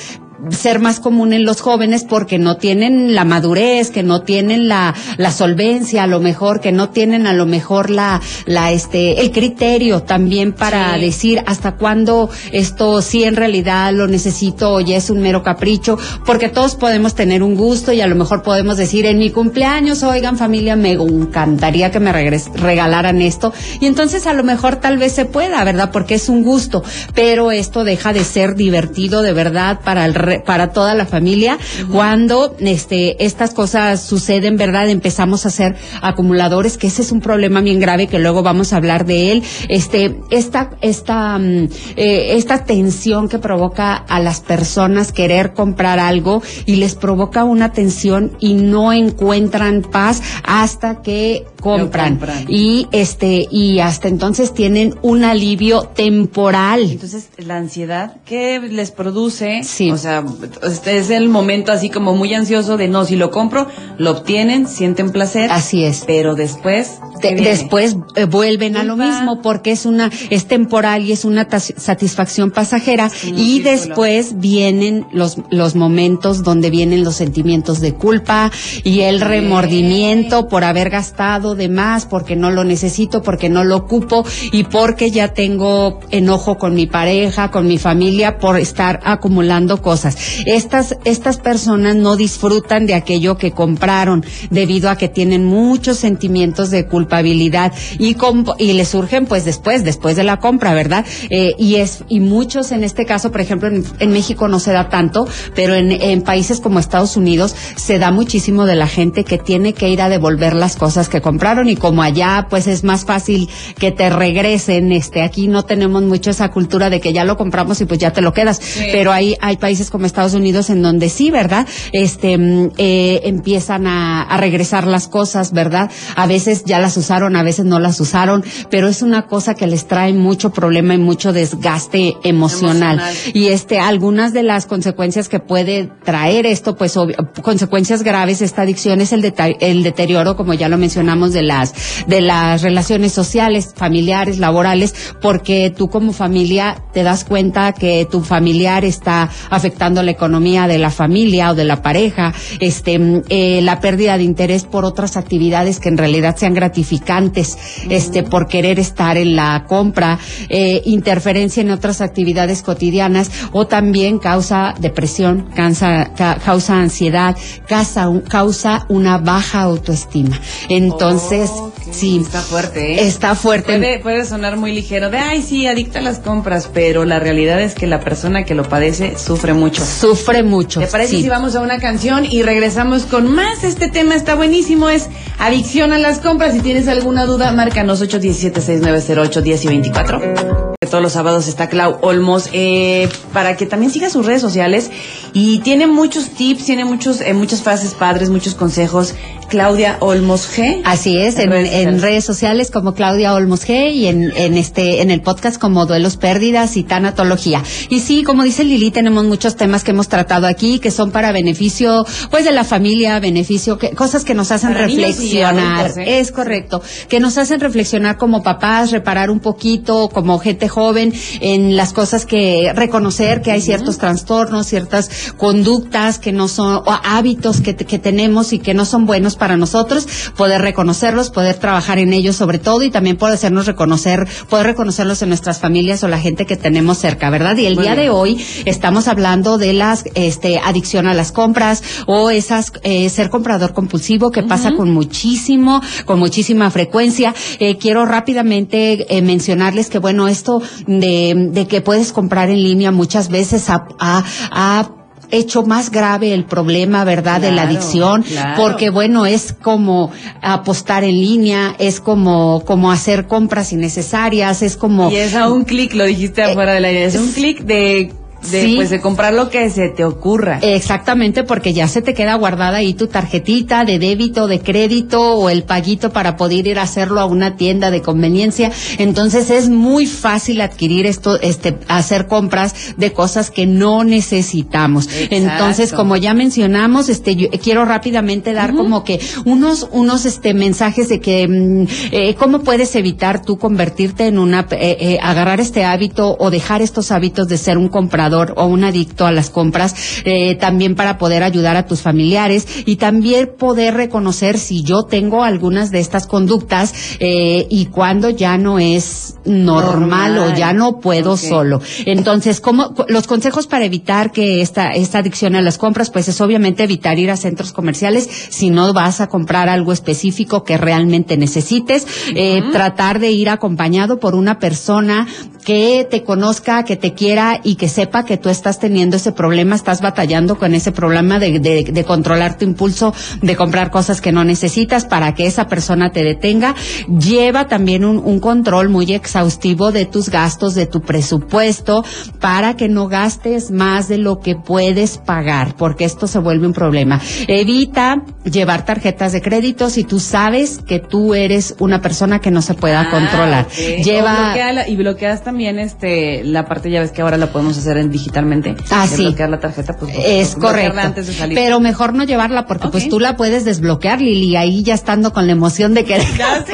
ser 0.50 0.78
más 0.80 1.00
común 1.00 1.32
en 1.32 1.44
los 1.44 1.60
jóvenes 1.60 2.04
porque 2.04 2.38
no 2.38 2.56
tienen 2.56 3.14
la 3.14 3.24
madurez, 3.24 3.90
que 3.90 4.02
no 4.02 4.22
tienen 4.22 4.68
la, 4.68 4.94
la 5.16 5.30
solvencia, 5.32 6.02
a 6.04 6.06
lo 6.06 6.20
mejor, 6.20 6.60
que 6.60 6.72
no 6.72 6.90
tienen 6.90 7.26
a 7.26 7.32
lo 7.32 7.46
mejor 7.46 7.90
la, 7.90 8.20
la, 8.46 8.70
este, 8.72 9.20
el 9.20 9.30
criterio 9.32 10.02
también 10.02 10.52
para 10.52 10.94
Sí. 10.94 11.00
decir 11.00 11.42
hasta 11.46 11.72
cuándo 11.76 12.30
esto 12.52 13.02
sí 13.02 13.24
en 13.24 13.36
realidad 13.36 13.92
lo 13.92 14.06
necesito 14.06 14.74
o 14.74 14.80
ya 14.80 14.96
es 14.96 15.10
un 15.10 15.20
mero 15.20 15.42
capricho, 15.42 15.98
porque 16.24 16.48
todos 16.48 16.74
podemos 16.76 17.14
tener 17.14 17.42
un 17.42 17.54
gusto 17.54 17.92
y 17.92 18.00
a 18.00 18.06
lo 18.06 18.14
mejor 18.14 18.42
podemos 18.42 18.76
decir 18.76 19.06
en 19.06 19.18
mi 19.18 19.30
cumpleaños, 19.30 20.02
oigan 20.02 20.36
familia, 20.38 20.76
me 20.76 20.92
encantaría 20.92 21.90
que 21.90 22.00
me 22.00 22.12
regalaran 22.12 23.20
esto 23.22 23.52
y 23.80 23.86
entonces 23.86 24.26
a 24.26 24.32
lo 24.32 24.44
mejor 24.44 24.76
tal 24.76 24.98
vez 24.98 25.12
se 25.12 25.24
pueda, 25.24 25.62
¿verdad? 25.64 25.90
Porque 25.92 26.14
es 26.14 26.28
un 26.28 26.42
gusto, 26.42 26.82
pero 27.14 27.50
esto 27.50 27.84
deja 27.84 28.12
de 28.12 28.24
ser 28.24 28.54
divertido 28.54 29.22
de 29.22 29.32
verdad 29.32 29.80
para 29.84 30.04
el 30.04 30.14
re- 30.14 30.35
para 30.44 30.72
toda 30.72 30.94
la 30.94 31.06
familia 31.06 31.58
cuando 31.90 32.54
este 32.60 33.24
estas 33.24 33.54
cosas 33.54 34.00
suceden, 34.02 34.56
¿verdad? 34.56 34.88
Empezamos 34.88 35.46
a 35.46 35.50
ser 35.50 35.76
acumuladores, 36.02 36.76
que 36.78 36.86
ese 36.88 37.02
es 37.02 37.12
un 37.12 37.20
problema 37.20 37.60
bien 37.60 37.80
grave 37.80 38.06
que 38.06 38.18
luego 38.18 38.42
vamos 38.42 38.72
a 38.72 38.76
hablar 38.76 39.06
de 39.06 39.32
él. 39.32 39.42
Este 39.68 40.16
esta 40.30 40.70
esta 40.80 41.38
mm, 41.38 41.68
eh, 41.96 42.36
esta 42.36 42.64
tensión 42.64 43.28
que 43.28 43.38
provoca 43.38 43.94
a 43.94 44.20
las 44.20 44.40
personas 44.40 45.12
querer 45.12 45.52
comprar 45.54 45.98
algo 45.98 46.42
y 46.66 46.76
les 46.76 46.94
provoca 46.94 47.44
una 47.44 47.72
tensión 47.72 48.32
y 48.40 48.54
no 48.54 48.92
encuentran 48.92 49.82
paz 49.82 50.22
hasta 50.44 51.02
que 51.02 51.44
compran. 51.60 52.16
compran. 52.18 52.44
y 52.48 52.86
este 52.92 53.46
y 53.50 53.80
hasta 53.80 54.08
entonces 54.08 54.52
tienen 54.54 54.94
un 55.02 55.24
alivio 55.24 55.82
temporal. 55.82 56.82
Entonces, 56.90 57.28
la 57.38 57.56
ansiedad 57.56 58.16
que 58.24 58.60
les 58.60 58.90
produce, 58.90 59.62
Sí. 59.64 59.90
o 59.90 59.96
sea, 59.98 60.15
este 60.62 60.98
es 60.98 61.10
el 61.10 61.28
momento 61.28 61.72
así 61.72 61.90
como 61.90 62.14
muy 62.14 62.34
ansioso 62.34 62.76
de 62.76 62.88
no, 62.88 63.04
si 63.04 63.16
lo 63.16 63.30
compro, 63.30 63.66
lo 63.98 64.10
obtienen, 64.10 64.66
sienten 64.66 65.10
placer, 65.10 65.50
Así 65.50 65.84
es. 65.84 66.04
pero 66.06 66.34
después 66.34 66.98
De- 67.20 67.28
¿qué 67.28 67.34
viene? 67.34 67.50
después 67.50 67.96
eh, 68.14 68.24
vuelven 68.24 68.76
a 68.76 68.84
lo 68.84 68.94
Culpa. 68.94 69.06
mismo 69.10 69.42
porque 69.42 69.72
es 69.72 69.86
una 69.86 70.10
es 70.30 70.46
temporal 70.46 71.04
y 71.06 71.12
es 71.12 71.24
una 71.24 71.46
satisfacción 71.50 72.50
pasajera 72.50 73.10
y 73.36 73.60
después 73.60 74.38
vienen 74.38 75.06
los 75.12 75.36
los 75.50 75.74
momentos 75.74 76.42
donde 76.42 76.70
vienen 76.70 77.04
los 77.04 77.16
sentimientos 77.16 77.80
de 77.80 77.94
culpa 77.94 78.50
y 78.84 79.00
el 79.00 79.20
remordimiento 79.20 80.48
por 80.48 80.64
haber 80.64 80.90
gastado 80.90 81.54
de 81.54 81.68
más 81.68 82.06
porque 82.06 82.36
no 82.36 82.50
lo 82.50 82.64
necesito 82.64 83.22
porque 83.22 83.48
no 83.48 83.64
lo 83.64 83.76
ocupo 83.76 84.24
y 84.52 84.64
porque 84.64 85.10
ya 85.10 85.28
tengo 85.34 86.00
enojo 86.10 86.58
con 86.58 86.74
mi 86.74 86.86
pareja 86.86 87.50
con 87.50 87.66
mi 87.66 87.78
familia 87.78 88.38
por 88.38 88.58
estar 88.58 89.00
acumulando 89.04 89.82
cosas 89.82 90.16
estas 90.46 90.96
estas 91.04 91.38
personas 91.38 91.96
no 91.96 92.16
disfrutan 92.16 92.86
de 92.86 92.94
aquello 92.94 93.36
que 93.36 93.52
compraron 93.52 94.24
debido 94.50 94.90
a 94.90 94.96
que 94.96 95.08
tienen 95.08 95.44
muchos 95.44 95.96
sentimientos 95.98 96.70
de 96.70 96.86
culpabilidad. 97.06 97.72
Y 97.98 98.16
y 98.58 98.72
les 98.72 98.88
surgen 98.88 99.26
pues 99.26 99.44
después 99.44 99.84
después 99.84 100.16
de 100.16 100.24
la 100.24 100.38
compra 100.38 100.74
verdad 100.74 101.04
Eh, 101.30 101.54
y 101.58 101.76
es 101.76 102.04
y 102.08 102.20
muchos 102.20 102.72
en 102.72 102.82
este 102.82 103.04
caso 103.04 103.30
por 103.30 103.40
ejemplo 103.40 103.68
en, 103.68 103.84
en 103.98 104.10
México 104.10 104.48
no 104.48 104.58
se 104.58 104.72
da 104.72 104.88
tanto 104.88 105.26
pero 105.54 105.74
en, 105.74 105.92
en 105.92 106.22
países 106.22 106.60
como 106.60 106.78
Estados 106.78 107.16
Unidos 107.16 107.54
se 107.76 107.98
da 107.98 108.10
muchísimo 108.10 108.66
de 108.66 108.74
la 108.74 108.86
gente 108.86 109.24
que 109.24 109.38
tiene 109.38 109.72
que 109.72 109.88
ir 109.88 110.00
a 110.02 110.08
devolver 110.08 110.54
las 110.54 110.76
cosas 110.76 111.08
que 111.08 111.20
compraron. 111.20 111.68
Y 111.68 111.76
como 111.76 112.02
allá 112.02 112.46
pues 112.50 112.66
es 112.66 112.84
más 112.84 113.04
fácil 113.04 113.48
que 113.78 113.90
te 113.92 114.10
regresen 114.10 114.92
este 114.92 115.22
aquí 115.22 115.48
no 115.48 115.62
tenemos 115.62 116.02
mucho 116.02 116.30
esa 116.30 116.48
cultura 116.50 116.90
de 116.90 117.00
que 117.00 117.12
ya 117.12 117.24
lo 117.24 117.36
compramos 117.36 117.80
y 117.80 117.84
pues 117.84 118.00
ya 118.00 118.12
te 118.12 118.22
lo 118.22 118.32
quedas. 118.32 118.60
Pero 118.92 119.12
hay 119.12 119.36
hay 119.40 119.56
países 119.56 119.90
como 119.90 120.06
Estados 120.06 120.34
Unidos 120.34 120.70
en 120.70 120.82
donde 120.82 121.08
sí 121.08 121.30
verdad 121.30 121.66
este 121.92 122.38
mm, 122.38 122.72
eh, 122.78 123.20
empiezan 123.24 123.86
a, 123.86 124.22
a 124.22 124.36
regresar 124.38 124.86
las 124.86 125.08
cosas 125.08 125.52
verdad 125.52 125.90
a 126.16 126.26
veces 126.26 126.64
ya 126.64 126.78
las 126.78 126.95
usaron 126.96 127.36
a 127.36 127.42
veces 127.42 127.64
no 127.64 127.78
las 127.78 128.00
usaron 128.00 128.44
pero 128.70 128.88
es 128.88 129.02
una 129.02 129.26
cosa 129.26 129.54
que 129.54 129.66
les 129.66 129.86
trae 129.86 130.12
mucho 130.12 130.50
problema 130.50 130.94
y 130.94 130.98
mucho 130.98 131.32
desgaste 131.32 132.14
emocional, 132.22 132.94
Emocional. 132.98 133.14
y 133.34 133.48
este 133.48 133.78
algunas 133.78 134.32
de 134.32 134.42
las 134.42 134.66
consecuencias 134.66 135.28
que 135.28 135.40
puede 135.40 135.90
traer 136.04 136.46
esto 136.46 136.76
pues 136.76 136.96
obvio- 136.96 137.16
consecuencias 137.42 138.02
graves 138.02 138.42
esta 138.42 138.62
adicción 138.62 139.00
es 139.00 139.12
el, 139.12 139.22
deta- 139.22 139.56
el 139.60 139.82
deterioro 139.82 140.36
como 140.36 140.54
ya 140.54 140.68
lo 140.68 140.78
mencionamos 140.78 141.32
de 141.32 141.42
las 141.42 141.74
de 142.06 142.20
las 142.20 142.62
relaciones 142.62 143.12
sociales 143.12 143.72
familiares 143.76 144.38
laborales 144.38 144.94
porque 145.20 145.72
tú 145.76 145.88
como 145.88 146.12
familia 146.12 146.82
te 146.92 147.02
das 147.02 147.24
cuenta 147.24 147.72
que 147.72 148.06
tu 148.10 148.22
familiar 148.22 148.84
está 148.84 149.30
afectando 149.50 150.02
la 150.02 150.10
economía 150.12 150.66
de 150.66 150.78
la 150.78 150.90
familia 150.90 151.50
o 151.50 151.54
de 151.54 151.64
la 151.64 151.82
pareja 151.82 152.32
este 152.60 153.22
eh, 153.28 153.60
la 153.62 153.80
pérdida 153.80 154.16
de 154.18 154.24
interés 154.24 154.64
por 154.64 154.84
otras 154.84 155.16
actividades 155.16 155.80
que 155.80 155.88
en 155.88 155.98
realidad 155.98 156.36
sean 156.36 156.54
gratificantes 156.54 156.85
este 156.90 158.22
por 158.22 158.46
querer 158.48 158.78
estar 158.78 159.16
en 159.16 159.36
la 159.36 159.64
compra 159.68 160.18
eh, 160.48 160.82
interferencia 160.84 161.60
en 161.60 161.70
otras 161.70 162.00
actividades 162.00 162.62
cotidianas 162.62 163.30
o 163.52 163.66
también 163.66 164.18
causa 164.18 164.74
depresión 164.78 165.48
causa, 165.54 166.12
ca- 166.16 166.38
causa 166.44 166.74
ansiedad 166.78 167.36
causa, 167.68 168.08
causa 168.28 168.86
una 168.88 169.18
baja 169.18 169.60
autoestima 169.62 170.40
entonces. 170.68 171.50
Sí. 171.92 172.18
Está 172.20 172.40
fuerte, 172.40 172.94
¿eh? 172.94 173.06
Está 173.06 173.34
fuerte. 173.36 173.78
Puede, 173.78 173.98
puede 174.00 174.24
sonar 174.24 174.56
muy 174.56 174.72
ligero 174.72 175.08
de, 175.08 175.18
ay, 175.18 175.40
sí, 175.40 175.68
adicta 175.68 176.00
a 176.00 176.02
las 176.02 176.18
compras, 176.18 176.68
pero 176.74 177.04
la 177.04 177.20
realidad 177.20 177.60
es 177.62 177.74
que 177.74 177.86
la 177.86 178.00
persona 178.00 178.44
que 178.44 178.56
lo 178.56 178.68
padece 178.68 179.16
sufre 179.16 179.52
mucho. 179.54 179.84
Sufre 179.84 180.42
mucho. 180.42 180.80
¿Te 180.80 180.88
parece 180.88 181.14
sí. 181.16 181.22
si 181.22 181.28
vamos 181.28 181.54
a 181.54 181.60
una 181.60 181.78
canción 181.78 182.26
y 182.28 182.42
regresamos 182.42 183.04
con 183.04 183.32
más? 183.32 183.62
Este 183.62 183.88
tema 183.88 184.16
está 184.16 184.34
buenísimo, 184.34 184.88
es 184.88 185.08
adicción 185.38 185.92
a 185.92 185.98
las 185.98 186.18
compras. 186.18 186.54
Si 186.54 186.60
tienes 186.76 186.88
alguna 186.94 187.24
duda, 187.24 187.52
márcanos 187.52 188.02
817-690-810 188.02 189.64
y 189.64 189.68
24. 189.68 190.75
Todos 190.90 191.02
los 191.02 191.12
sábados 191.12 191.48
está 191.48 191.68
Clau 191.68 191.98
Olmos 192.02 192.48
eh, 192.52 193.08
para 193.32 193.56
que 193.56 193.66
también 193.66 193.90
siga 193.92 194.10
sus 194.10 194.26
redes 194.26 194.40
sociales 194.40 194.90
y 195.32 195.58
tiene 195.60 195.86
muchos 195.86 196.30
tips, 196.30 196.64
tiene 196.64 196.84
muchos 196.84 197.20
eh, 197.20 197.34
muchas 197.34 197.62
frases 197.62 197.94
padres, 197.94 198.30
muchos 198.30 198.54
consejos. 198.54 199.14
Claudia 199.48 199.96
Olmos 200.00 200.48
G. 200.50 200.80
Así 200.84 201.18
es, 201.18 201.38
en, 201.38 201.52
en, 201.52 202.00
redes, 202.00 202.24
sociales. 202.24 202.70
como 202.70 202.94
Claudia 202.94 203.32
Olmos 203.32 203.64
G 203.64 203.92
y 203.92 204.08
en, 204.08 204.32
en 204.36 204.56
este 204.56 205.02
en 205.02 205.10
el 205.10 205.20
podcast 205.20 205.60
como 205.60 205.86
Duelos 205.86 206.16
Pérdidas 206.16 206.76
y 206.76 206.82
Tanatología. 206.82 207.62
Y 207.88 208.00
sí, 208.00 208.24
como 208.24 208.42
dice 208.42 208.64
Lili, 208.64 208.90
tenemos 208.90 209.24
muchos 209.24 209.56
temas 209.56 209.84
que 209.84 209.92
hemos 209.92 210.08
tratado 210.08 210.46
aquí 210.46 210.78
que 210.80 210.90
son 210.90 211.10
para 211.10 211.32
beneficio 211.32 212.04
pues 212.30 212.44
de 212.44 212.50
la 212.50 212.64
familia, 212.64 213.20
beneficio 213.20 213.78
que 213.78 213.90
cosas 213.90 214.24
que 214.24 214.34
nos 214.34 214.50
hacen 214.50 214.72
para 214.72 214.86
reflexionar. 214.86 215.80
Adultos, 215.80 215.98
¿eh? 215.98 216.18
Es 216.18 216.32
correcto, 216.32 216.82
que 217.08 217.20
nos 217.20 217.38
hacen 217.38 217.60
reflexionar 217.60 218.16
como 218.16 218.42
papás, 218.42 218.90
reparar 218.90 219.30
un 219.30 219.40
poquito 219.40 220.08
como 220.08 220.38
gente 220.38 220.68
joven 220.76 221.14
en 221.40 221.74
las 221.74 221.94
cosas 221.94 222.26
que 222.26 222.70
reconocer 222.74 223.40
que 223.40 223.50
hay 223.50 223.62
ciertos 223.62 223.96
trastornos, 223.96 224.66
ciertas 224.66 225.32
conductas 225.38 226.18
que 226.18 226.32
no 226.32 226.48
son 226.48 226.82
o 226.84 227.00
hábitos 227.02 227.62
que, 227.62 227.74
que 227.74 227.98
tenemos 227.98 228.52
y 228.52 228.58
que 228.58 228.74
no 228.74 228.84
son 228.84 229.06
buenos 229.06 229.36
para 229.36 229.56
nosotros, 229.56 230.06
poder 230.36 230.60
reconocerlos, 230.60 231.30
poder 231.30 231.54
trabajar 231.54 231.98
en 231.98 232.12
ellos 232.12 232.36
sobre 232.36 232.58
todo 232.58 232.82
y 232.82 232.90
también 232.90 233.16
poder 233.16 233.36
hacernos 233.36 233.64
reconocer, 233.64 234.28
poder 234.50 234.66
reconocerlos 234.66 235.22
en 235.22 235.30
nuestras 235.30 235.60
familias 235.60 236.04
o 236.04 236.08
la 236.08 236.18
gente 236.18 236.44
que 236.44 236.56
tenemos 236.58 236.98
cerca, 236.98 237.30
¿verdad? 237.30 237.56
Y 237.56 237.64
el 237.64 237.76
Muy 237.76 237.84
día 237.84 237.94
bien. 237.94 238.08
de 238.08 238.10
hoy 238.10 238.44
estamos 238.66 239.08
hablando 239.08 239.56
de 239.56 239.72
las 239.72 240.04
este 240.14 240.58
adicción 240.58 241.06
a 241.06 241.14
las 241.14 241.32
compras 241.32 241.82
o 242.06 242.28
esas 242.28 242.70
eh, 242.82 243.08
ser 243.08 243.30
comprador 243.30 243.72
compulsivo 243.72 244.30
que 244.30 244.42
pasa 244.42 244.74
con 244.76 244.90
muchísimo, 244.92 245.80
con 246.04 246.18
muchísima 246.18 246.70
frecuencia. 246.70 247.34
Eh, 247.60 247.78
quiero 247.78 248.04
rápidamente 248.04 249.06
eh, 249.08 249.22
mencionarles 249.22 249.88
que 249.88 249.98
bueno, 249.98 250.28
esto 250.28 250.55
de, 250.86 251.48
de 251.52 251.66
que 251.66 251.80
puedes 251.80 252.12
comprar 252.12 252.50
en 252.50 252.62
línea 252.62 252.90
muchas 252.90 253.28
veces 253.28 253.68
ha, 253.70 253.86
ha- 253.98 254.24
ha 254.50 254.90
hecho 255.32 255.64
más 255.64 255.90
grave 255.90 256.32
el 256.32 256.44
problema, 256.44 257.02
¿verdad? 257.04 257.40
de 257.40 257.50
la 257.50 257.62
adicción, 257.62 258.22
claro. 258.22 258.62
porque 258.62 258.90
bueno, 258.90 259.26
es 259.26 259.52
como 259.60 260.12
apostar 260.40 261.02
en 261.02 261.16
línea, 261.20 261.74
es 261.80 261.98
como, 262.00 262.62
como 262.64 262.92
hacer 262.92 263.26
compras 263.26 263.72
innecesarias, 263.72 264.62
es 264.62 264.76
como... 264.76 265.10
Y 265.10 265.16
es 265.16 265.34
a 265.34 265.50
un 265.50 265.64
clic, 265.64 265.94
lo 265.94 266.04
dijiste 266.04 266.44
afuera 266.44 266.74
del 266.74 266.84
aire, 266.84 267.04
es 267.06 267.16
un 267.16 267.32
clic 267.32 267.62
de, 267.64 268.12
de, 268.50 268.62
Sí. 268.62 268.76
pues, 268.76 268.90
de 268.90 269.00
comprar 269.00 269.32
lo 269.34 269.50
que 269.50 269.68
se 269.70 269.88
te 269.88 270.04
ocurra. 270.04 270.58
Exactamente, 270.62 271.44
porque 271.44 271.72
ya 271.72 271.88
se 271.88 272.02
te 272.02 272.14
queda 272.14 272.34
guardada 272.34 272.78
ahí 272.78 272.94
tu 272.94 273.06
tarjetita 273.06 273.84
de 273.84 273.98
débito, 273.98 274.46
de 274.46 274.60
crédito 274.60 275.20
o 275.36 275.50
el 275.50 275.64
paguito 275.64 276.10
para 276.12 276.36
poder 276.36 276.66
ir 276.66 276.78
a 276.78 276.82
hacerlo 276.82 277.20
a 277.20 277.26
una 277.26 277.56
tienda 277.56 277.90
de 277.90 278.02
conveniencia. 278.02 278.70
Entonces 278.98 279.50
es 279.50 279.68
muy 279.68 280.06
fácil 280.06 280.60
adquirir 280.60 281.06
esto, 281.06 281.40
este, 281.40 281.78
hacer 281.88 282.26
compras 282.26 282.74
de 282.96 283.12
cosas 283.12 283.50
que 283.50 283.66
no 283.66 284.04
necesitamos. 284.04 285.06
Exacto. 285.06 285.34
Entonces, 285.36 285.92
como 285.92 286.16
ya 286.16 286.34
mencionamos, 286.34 287.08
este, 287.08 287.36
yo 287.36 287.48
quiero 287.62 287.84
rápidamente 287.84 288.52
dar 288.52 288.74
como 288.74 289.04
que 289.04 289.20
unos, 289.44 289.88
unos, 289.92 290.24
este, 290.26 290.54
mensajes 290.54 291.08
de 291.08 291.20
que, 291.20 291.48
mm, 291.48 291.86
eh, 292.12 292.34
cómo 292.38 292.60
puedes 292.60 292.94
evitar 292.96 293.42
tú 293.42 293.58
convertirte 293.58 294.26
en 294.26 294.38
una, 294.38 294.66
eh, 294.72 294.96
eh, 295.00 295.18
agarrar 295.22 295.60
este 295.60 295.84
hábito 295.84 296.36
o 296.38 296.50
dejar 296.50 296.82
estos 296.82 297.10
hábitos 297.10 297.48
de 297.48 297.58
ser 297.58 297.78
un 297.78 297.88
comprador 297.88 298.35
o 298.56 298.66
un 298.66 298.84
adicto 298.84 299.26
a 299.26 299.32
las 299.32 299.50
compras, 299.50 299.94
eh, 300.24 300.54
también 300.56 300.94
para 300.94 301.18
poder 301.18 301.42
ayudar 301.42 301.76
a 301.76 301.86
tus 301.86 302.00
familiares 302.00 302.66
y 302.86 302.96
también 302.96 303.50
poder 303.58 303.94
reconocer 303.94 304.58
si 304.58 304.82
yo 304.82 305.04
tengo 305.04 305.44
algunas 305.44 305.90
de 305.90 306.00
estas 306.00 306.26
conductas 306.26 306.94
eh, 307.20 307.66
y 307.70 307.86
cuando 307.86 308.30
ya 308.30 308.58
no 308.58 308.78
es 308.78 309.36
normal, 309.44 310.34
Normal. 310.34 310.38
o 310.38 310.56
ya 310.56 310.72
no 310.72 311.00
puedo 311.00 311.36
solo. 311.36 311.80
Entonces, 312.04 312.60
¿cómo, 312.60 312.94
los 313.08 313.26
consejos 313.26 313.66
para 313.66 313.84
evitar 313.84 314.32
que 314.32 314.60
esta, 314.60 314.90
esta 314.90 315.18
adicción 315.18 315.54
a 315.56 315.62
las 315.62 315.78
compras, 315.78 316.10
pues 316.10 316.28
es 316.28 316.40
obviamente 316.40 316.82
evitar 316.82 317.18
ir 317.18 317.30
a 317.30 317.36
centros 317.36 317.72
comerciales 317.72 318.28
si 318.50 318.70
no 318.70 318.92
vas 318.92 319.20
a 319.20 319.28
comprar 319.28 319.68
algo 319.68 319.92
específico 319.92 320.64
que 320.64 320.76
realmente 320.76 321.36
necesites, 321.36 322.06
eh, 322.34 322.62
tratar 322.72 323.18
de 323.20 323.30
ir 323.30 323.48
acompañado 323.48 324.18
por 324.18 324.34
una 324.34 324.58
persona 324.58 325.26
que 325.66 326.06
te 326.08 326.22
conozca, 326.22 326.84
que 326.84 326.94
te 326.94 327.12
quiera 327.12 327.58
y 327.64 327.74
que 327.74 327.88
sepa 327.88 328.24
que 328.24 328.36
tú 328.36 328.50
estás 328.50 328.78
teniendo 328.78 329.16
ese 329.16 329.32
problema, 329.32 329.74
estás 329.74 330.00
batallando 330.00 330.58
con 330.60 330.74
ese 330.74 330.92
problema 330.92 331.40
de, 331.40 331.58
de, 331.58 331.82
de 331.82 332.04
controlar 332.04 332.56
tu 332.56 332.64
impulso 332.64 333.12
de 333.42 333.56
comprar 333.56 333.90
cosas 333.90 334.20
que 334.20 334.30
no 334.30 334.44
necesitas 334.44 335.06
para 335.06 335.34
que 335.34 335.44
esa 335.44 335.66
persona 335.66 336.12
te 336.12 336.22
detenga. 336.22 336.76
Lleva 337.08 337.66
también 337.66 338.04
un, 338.04 338.18
un 338.18 338.38
control 338.38 338.90
muy 338.90 339.12
exhaustivo 339.12 339.90
de 339.90 340.06
tus 340.06 340.30
gastos, 340.30 340.76
de 340.76 340.86
tu 340.86 341.00
presupuesto, 341.00 342.04
para 342.40 342.76
que 342.76 342.88
no 342.88 343.08
gastes 343.08 343.72
más 343.72 344.06
de 344.06 344.18
lo 344.18 344.38
que 344.38 344.54
puedes 344.54 345.18
pagar, 345.18 345.74
porque 345.74 346.04
esto 346.04 346.28
se 346.28 346.38
vuelve 346.38 346.68
un 346.68 346.74
problema. 346.74 347.20
Evita 347.48 348.22
llevar 348.44 348.84
tarjetas 348.84 349.32
de 349.32 349.42
crédito 349.42 349.90
si 349.90 350.04
tú 350.04 350.20
sabes 350.20 350.78
que 350.86 351.00
tú 351.00 351.34
eres 351.34 351.74
una 351.80 352.00
persona 352.00 352.38
que 352.40 352.52
no 352.52 352.62
se 352.62 352.74
pueda 352.74 353.00
Ah, 353.00 353.10
controlar. 353.10 353.66
Lleva 353.68 354.54
y 354.86 354.94
bloqueas 354.94 355.42
también 355.42 355.55
este 355.60 356.44
la 356.44 356.66
parte, 356.66 356.90
ya 356.90 357.00
ves 357.00 357.10
que 357.12 357.22
ahora 357.22 357.36
la 357.36 357.48
podemos 357.48 357.76
hacer 357.78 357.96
en 357.98 358.10
digitalmente. 358.10 358.76
Ah, 358.90 359.06
sí. 359.06 359.22
bloquear 359.22 359.48
la 359.50 359.60
tarjeta, 359.60 359.96
pues 359.96 360.14
Es 360.16 360.54
correcto. 360.56 360.98
antes 360.98 361.26
de 361.26 361.32
salir. 361.32 361.54
Pero 361.56 361.80
mejor 361.80 362.14
no 362.14 362.24
llevarla 362.24 362.66
porque 362.66 362.88
pues 362.88 363.08
tú 363.08 363.18
la 363.20 363.36
puedes 363.36 363.64
desbloquear, 363.64 364.20
Lili, 364.20 364.56
ahí 364.56 364.82
ya 364.82 364.94
estando 364.94 365.32
con 365.32 365.46
la 365.46 365.52
emoción 365.52 365.94
de 365.94 366.04
querer. 366.04 366.26
Ya 366.36 366.64
sé, 366.64 366.72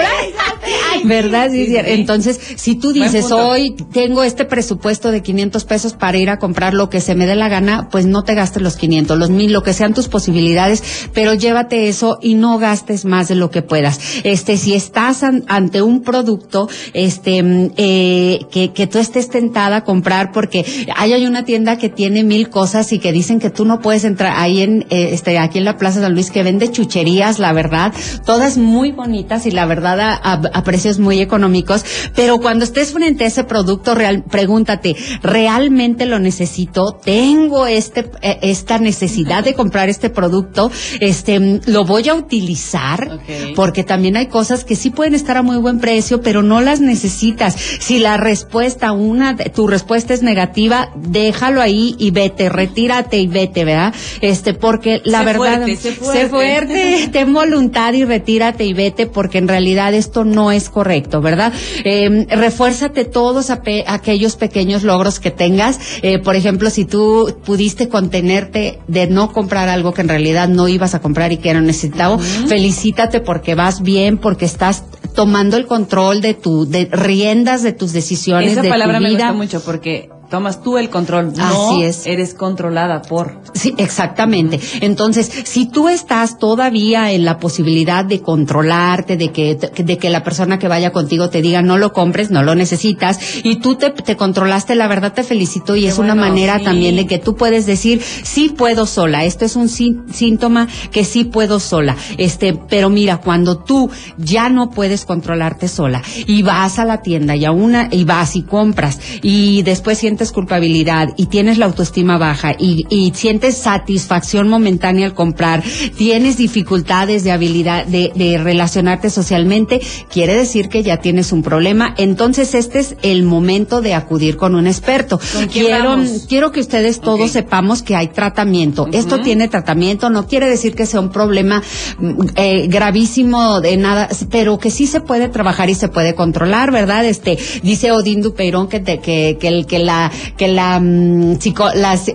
¿Verdad? 1.08 1.50
sí, 1.50 1.66
Sí, 1.66 1.72
sí. 1.72 1.78
Entonces, 1.86 2.40
si 2.56 2.74
tú 2.76 2.92
dices, 2.92 3.30
hoy 3.32 3.74
tengo 3.92 4.22
este 4.22 4.44
presupuesto 4.44 5.10
de 5.10 5.22
500 5.22 5.64
pesos 5.64 5.92
para 5.94 6.18
ir 6.18 6.30
a 6.30 6.38
comprar 6.38 6.74
lo 6.74 6.90
que 6.90 7.00
se 7.00 7.14
me 7.14 7.26
dé 7.26 7.34
la 7.34 7.48
gana, 7.48 7.88
pues 7.90 8.06
no 8.06 8.24
te 8.24 8.34
gastes 8.34 8.62
los 8.62 8.76
500, 8.76 9.18
los 9.18 9.30
mil, 9.30 9.52
lo 9.52 9.62
que 9.62 9.72
sean 9.72 9.94
tus 9.94 10.08
posibilidades, 10.08 10.82
pero 11.12 11.34
llévate 11.34 11.88
eso 11.88 12.18
y 12.20 12.34
no 12.34 12.58
gastes 12.58 13.04
más 13.04 13.28
de 13.28 13.34
lo 13.34 13.50
que 13.50 13.62
puedas. 13.62 14.00
Este, 14.24 14.56
si 14.56 14.74
estás 14.74 15.22
an- 15.22 15.44
ante 15.48 15.82
un 15.82 16.02
producto, 16.02 16.68
este, 16.94 17.42
mm, 17.42 17.70
eh, 17.76 18.40
que, 18.50 18.72
que 18.72 18.86
tú 18.86 18.98
estés 18.98 19.28
tentada 19.28 19.76
a 19.78 19.84
comprar 19.84 20.32
porque 20.32 20.64
ahí 20.96 21.12
hay 21.12 21.26
una 21.26 21.44
tienda 21.44 21.78
que 21.78 21.88
tiene 21.88 22.24
mil 22.24 22.48
cosas 22.50 22.92
y 22.92 22.98
que 22.98 23.12
dicen 23.12 23.38
que 23.40 23.50
tú 23.50 23.64
no 23.64 23.80
puedes 23.80 24.04
entrar 24.04 24.34
ahí 24.36 24.62
en, 24.62 24.82
eh, 24.90 25.10
este, 25.12 25.38
aquí 25.38 25.58
en 25.58 25.64
la 25.64 25.76
Plaza 25.76 26.00
San 26.00 26.12
Luis 26.14 26.30
que 26.30 26.42
vende 26.42 26.70
chucherías, 26.70 27.38
la 27.38 27.52
verdad, 27.52 27.92
todas 28.26 28.56
muy 28.58 28.92
bonitas 28.92 29.46
y 29.46 29.50
la 29.50 29.66
verdad 29.66 30.00
a, 30.00 30.12
a- 30.14 30.50
a 30.52 30.64
precios 30.64 30.91
muy 30.98 31.20
económicos, 31.20 31.85
pero 32.14 32.38
cuando 32.38 32.64
estés 32.64 32.92
frente 32.92 33.24
a 33.24 33.28
ese 33.28 33.44
producto 33.44 33.94
real, 33.94 34.24
pregúntate, 34.28 34.96
¿realmente 35.22 36.07
lo 36.07 36.18
necesito? 36.18 36.92
¿Tengo 37.05 37.66
este, 37.66 38.11
eh, 38.22 38.38
esta 38.42 38.78
necesidad 38.78 39.44
de 39.44 39.55
comprar 39.55 39.88
este 39.88 40.11
producto? 40.11 40.70
Este, 41.00 41.61
¿lo 41.66 41.85
voy 41.85 42.09
a 42.09 42.14
utilizar? 42.14 43.20
Porque 43.55 43.85
también 43.85 44.16
hay 44.16 44.26
cosas 44.26 44.64
que 44.64 44.76
sí 44.76 44.90
pueden 44.90 45.14
estar 45.14 45.37
a 45.37 45.42
muy 45.42 45.57
buen 45.59 45.78
precio, 45.81 46.20
pero 46.22 46.42
no 46.42 46.61
las 46.61 46.81
necesitas. 46.81 47.55
Si 47.81 47.98
la 47.98 48.16
respuesta, 48.16 48.92
una, 48.92 49.37
tu 49.37 49.66
respuesta 49.66 50.14
es 50.14 50.22
negativa, 50.22 50.90
déjalo 50.96 51.61
ahí 51.61 51.94
y 51.98 52.11
vete, 52.11 52.48
retírate 52.48 53.18
y 53.18 53.26
vete, 53.26 53.64
¿verdad? 53.64 53.94
Este, 54.20 54.55
porque 54.55 55.00
la 55.05 55.20
Sé 55.20 55.24
verdad, 55.24 55.38
fuerte, 55.62 55.76
sé 55.76 55.92
fuerte. 55.92 56.28
fuerte, 56.28 57.09
ten 57.12 57.33
voluntad 57.33 57.92
y 57.94 58.05
retírate 58.05 58.64
y 58.64 58.72
vete, 58.72 59.07
porque 59.07 59.38
en 59.38 59.48
realidad 59.48 59.94
esto 59.94 60.24
no 60.24 60.52
es 60.52 60.68
correcto, 60.68 60.81
¿verdad? 61.20 61.52
Eh, 61.84 62.26
refuérzate 62.30 63.04
todos 63.04 63.50
aquellos 63.50 64.36
pequeños 64.36 64.82
logros 64.82 65.20
que 65.20 65.30
tengas. 65.30 65.78
Eh, 66.02 66.18
por 66.18 66.36
ejemplo, 66.36 66.70
si 66.70 66.84
tú 66.84 67.36
pudiste 67.44 67.88
contenerte 67.88 68.78
de 68.88 69.06
no 69.06 69.32
comprar 69.32 69.68
algo 69.68 69.92
que 69.94 70.02
en 70.02 70.08
realidad 70.08 70.48
no 70.48 70.68
ibas 70.68 70.94
a 70.94 71.00
comprar 71.00 71.32
y 71.32 71.38
que 71.38 71.50
era 71.50 71.60
necesitado, 71.60 72.18
felicítate 72.18 73.20
porque 73.20 73.54
vas 73.54 73.82
bien, 73.82 74.18
porque 74.18 74.44
estás 74.44 74.84
tomando 75.14 75.56
el 75.56 75.66
control 75.66 76.20
de 76.20 76.34
tu, 76.34 76.66
de 76.66 76.88
riendas 76.90 77.62
de 77.62 77.72
tus 77.72 77.92
decisiones, 77.92 78.52
Esa 78.52 78.62
de 78.62 78.68
palabra 78.68 78.98
tu 78.98 79.02
me 79.02 79.10
vida. 79.10 79.30
gusta 79.30 79.32
mucho 79.36 79.64
porque 79.64 80.08
tomas 80.32 80.62
tú 80.62 80.78
el 80.78 80.88
control. 80.88 81.34
Así 81.38 81.82
es. 81.82 82.06
Eres 82.06 82.32
controlada 82.32 83.02
por. 83.02 83.42
Sí, 83.52 83.74
exactamente. 83.76 84.58
Entonces, 84.80 85.30
si 85.44 85.66
tú 85.66 85.90
estás 85.90 86.38
todavía 86.38 87.12
en 87.12 87.26
la 87.26 87.38
posibilidad 87.38 88.02
de 88.02 88.22
controlarte, 88.22 89.18
de 89.18 89.30
que, 89.30 89.56
de 89.56 89.98
que 89.98 90.08
la 90.08 90.24
persona 90.24 90.58
que 90.58 90.68
vaya 90.68 90.90
contigo 90.90 91.28
te 91.28 91.42
diga 91.42 91.60
no 91.60 91.76
lo 91.76 91.92
compres, 91.92 92.30
no 92.30 92.42
lo 92.42 92.54
necesitas, 92.54 93.18
y 93.44 93.56
tú 93.56 93.74
te, 93.74 93.90
te 93.90 94.16
controlaste, 94.16 94.74
la 94.74 94.88
verdad 94.88 95.12
te 95.12 95.22
felicito 95.22 95.76
y 95.76 95.84
es 95.84 95.98
una 95.98 96.14
manera 96.14 96.58
también 96.60 96.96
de 96.96 97.06
que 97.06 97.18
tú 97.18 97.36
puedes 97.36 97.66
decir, 97.66 98.00
sí 98.00 98.48
puedo 98.48 98.86
sola. 98.86 99.26
Esto 99.26 99.44
es 99.44 99.54
un 99.54 99.68
síntoma 99.68 100.66
que 100.90 101.04
sí 101.04 101.24
puedo 101.24 101.60
sola. 101.60 101.94
Este, 102.16 102.54
pero 102.54 102.88
mira, 102.88 103.18
cuando 103.18 103.58
tú 103.58 103.90
ya 104.16 104.48
no 104.48 104.70
puedes 104.70 105.04
controlarte 105.04 105.68
sola 105.68 106.02
y 106.26 106.42
vas 106.42 106.78
a 106.78 106.86
la 106.86 107.02
tienda 107.02 107.36
y 107.36 107.44
a 107.44 107.52
una, 107.52 107.88
y 107.90 108.04
vas 108.04 108.34
y 108.34 108.42
compras 108.42 108.98
y 109.20 109.62
después 109.62 109.98
sientes 109.98 110.21
culpabilidad 110.30 111.14
y 111.16 111.26
tienes 111.26 111.58
la 111.58 111.66
autoestima 111.66 112.18
baja 112.18 112.54
y, 112.56 112.87
y 112.88 113.12
sientes 113.14 113.56
satisfacción 113.56 114.48
momentánea 114.48 115.06
al 115.06 115.14
comprar, 115.14 115.64
tienes 115.96 116.37
dificultades 116.37 117.24
de 117.24 117.32
habilidad 117.32 117.87
de, 117.87 118.12
de 118.14 118.38
relacionarte 118.38 119.11
socialmente, 119.11 119.80
quiere 120.11 120.35
decir 120.35 120.68
que 120.68 120.82
ya 120.82 120.98
tienes 120.98 121.32
un 121.32 121.42
problema. 121.42 121.94
Entonces 121.98 122.54
este 122.54 122.78
es 122.78 122.96
el 123.02 123.24
momento 123.24 123.80
de 123.80 123.94
acudir 123.94 124.37
con 124.37 124.54
un 124.54 124.66
experto. 124.66 125.18
Quiero, 125.52 125.96
quiero 126.28 126.52
que 126.52 126.61
ustedes 126.61 127.00
todos 127.00 127.30
sepamos 127.32 127.82
que 127.82 127.96
hay 127.96 128.08
tratamiento. 128.08 128.87
Esto 128.92 129.20
tiene 129.20 129.48
tratamiento, 129.48 130.11
no 130.11 130.26
quiere 130.26 130.48
decir 130.48 130.74
que 130.74 130.87
sea 130.87 131.00
un 131.00 131.11
problema 131.11 131.62
mm, 131.98 132.20
eh, 132.37 132.66
gravísimo 132.68 133.61
de 133.61 133.76
nada, 133.76 134.08
pero 134.30 134.58
que 134.58 134.70
sí 134.70 134.87
se 134.87 135.00
puede 135.00 135.28
trabajar 135.28 135.70
y 135.70 135.74
se 135.74 135.88
puede 135.88 136.14
controlar, 136.14 136.70
¿verdad? 136.70 137.04
Este, 137.06 137.38
dice 137.62 137.90
Odín 137.92 138.20
Dupeirón 138.22 138.68
que, 138.68 138.82
que, 138.82 139.38
que, 139.40 139.48
el, 139.48 139.66
que 139.66 139.78
la, 139.78 140.12
que 140.37 140.48
la, 140.48 140.79
mm, 140.81 141.38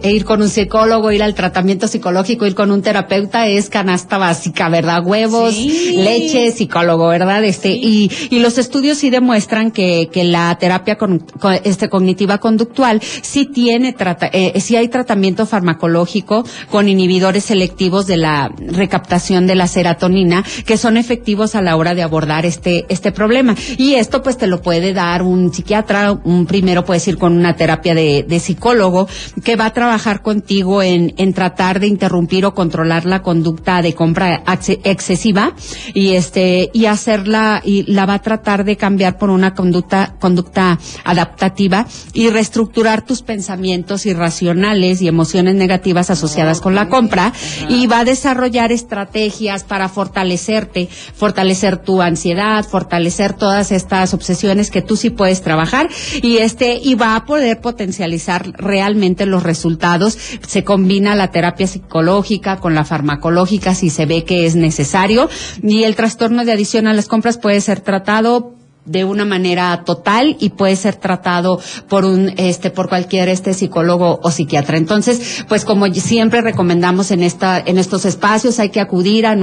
ir 0.04 0.26
con 0.26 0.42
un 0.42 0.50
psicólogo, 0.50 1.12
ir 1.12 1.24
al 1.24 1.34
tratamiento 1.34 1.88
psicológico, 1.88 2.46
ir 2.46 2.56
con 2.56 2.72
un 2.72 2.82
terapeuta 2.82 3.48
es 3.48 3.70
canasta 3.70 4.18
básica, 4.18 4.70
¿verdad? 4.70 5.06
Huevos, 5.06 5.56
leche, 5.56 6.52
psicólogo, 6.52 7.08
¿verdad? 7.08 7.44
Este, 7.44 7.70
y, 7.72 8.12
y 8.30 8.40
los 8.40 8.58
estudios 8.58 8.98
sí 8.98 9.10
demuestran 9.10 9.72
que, 9.72 10.10
que 10.12 10.24
la 10.24 10.58
terapia 10.58 10.98
con, 10.98 11.26
este, 11.64 11.90
cognitiva 11.90 12.38
conductual 12.40 13.02
sí 13.22 13.46
tiene 13.46 13.94
trata, 13.94 14.30
eh, 14.32 14.60
sí 14.60 14.76
hay 14.76 14.88
tratamiento 14.88 15.46
farmacológico 15.46 16.44
con 16.70 16.90
inhibidores 16.90 17.46
selectivos 17.46 18.08
de 18.08 18.18
la 18.18 18.52
recaptación 18.58 19.48
de 19.48 19.56
la 19.56 19.68
serotonina 19.68 20.44
que 20.66 20.78
son 20.78 20.98
efectivos 20.98 21.56
a 21.56 21.62
la 21.62 21.76
hora 21.76 21.96
de 21.96 22.04
abordar 22.04 22.46
este, 22.46 22.86
este 22.90 23.12
problema. 23.12 23.56
Y 23.78 23.96
esto 23.96 24.22
pues 24.22 24.38
te 24.38 24.48
lo 24.48 24.62
puede 24.62 24.94
dar 24.94 25.24
un 25.24 25.54
psiquiatra, 25.54 26.12
un 26.12 26.46
primero 26.46 26.86
puedes 26.86 27.08
ir 27.08 27.18
con 27.18 27.38
una 27.38 27.56
terapia 27.56 27.87
de, 27.95 28.23
de 28.23 28.39
psicólogo 28.39 29.08
que 29.43 29.56
va 29.56 29.67
a 29.67 29.73
trabajar 29.73 30.21
contigo 30.21 30.82
en, 30.82 31.13
en 31.17 31.34
tratar 31.34 31.80
de 31.80 31.88
interrumpir 31.88 32.45
o 32.45 32.54
controlar 32.54 33.06
la 33.06 33.21
conducta 33.21 33.82
de 33.82 33.93
compra 33.93 34.43
excesiva 34.84 35.54
y 35.93 36.13
este, 36.13 36.69
y 36.73 36.86
hacerla, 36.86 37.62
y 37.63 37.91
la 37.91 38.06
va 38.06 38.15
a 38.15 38.21
tratar 38.21 38.63
de 38.63 38.78
cambiar 38.78 39.17
por 39.17 39.30
una 39.30 39.54
conducta, 39.54 40.15
conducta 40.19 40.80
adaptativa 41.04 41.86
y 42.13 42.30
reestructurar 42.30 43.06
tus 43.06 43.21
pensamientos 43.21 44.06
irracionales 44.06 45.02
y 45.02 45.08
emociones 45.08 45.56
negativas 45.56 46.10
asociadas 46.10 46.62
con 46.62 46.76
la 46.76 46.89
compra 46.89 47.34
y 47.69 47.88
va 47.88 48.00
a 48.00 48.06
desarrollar 48.06 48.71
estrategias 48.71 49.63
para 49.63 49.89
fortalecerte, 49.89 50.88
fortalecer 51.15 51.78
tu 51.78 52.02
ansiedad, 52.02 52.65
fortalecer 52.65 53.34
todas 53.34 53.71
estas 53.71 54.13
obsesiones 54.13 54.71
que 54.71 54.82
tú 54.82 54.95
sí 54.95 55.10
puedes 55.10 55.41
trabajar 55.41 55.89
y 56.21 56.38
este 56.38 56.80
y 56.82 56.95
va 56.95 57.15
a 57.15 57.26
poder 57.26 57.60
potencializar 57.67 58.53
realmente 58.53 59.25
los 59.25 59.43
resultados. 59.43 60.17
Se 60.47 60.63
combina 60.63 61.15
la 61.15 61.32
terapia 61.32 61.67
psicológica 61.67 62.62
con 62.62 62.75
la 62.75 62.86
farmacológica 62.86 63.75
si 63.75 63.89
se 63.89 64.06
ve 64.06 64.23
que 64.23 64.45
es 64.45 64.56
necesario 64.56 65.30
y 65.62 65.84
el 65.84 65.97
trastorno 65.97 66.45
de 66.45 66.53
adición 66.53 66.88
a 66.88 66.93
las 66.93 67.10
compras 67.10 67.38
puede 67.38 67.60
ser 67.60 67.82
tratado 67.82 68.57
de 68.88 69.04
una 69.04 69.26
manera 69.26 69.84
total 69.84 70.38
y 70.39 70.50
puede 70.50 70.76
ser 70.76 70.95
tratado 70.95 71.60
por 71.89 72.06
un 72.06 72.34
este 72.38 72.71
por 72.71 72.88
cualquier 72.88 73.28
este 73.30 73.54
psicólogo 73.54 74.19
o 74.23 74.32
psiquiatra. 74.32 74.78
Entonces, 74.78 75.43
pues 75.47 75.65
como 75.65 75.88
siempre 75.88 76.41
recomendamos 76.41 77.12
en 77.12 77.21
esta 77.21 77.60
en 77.60 77.78
estos 77.78 78.06
espacios 78.06 78.60
hay 78.60 78.69
que 78.69 78.80
acudir 78.80 79.26
a, 79.26 79.36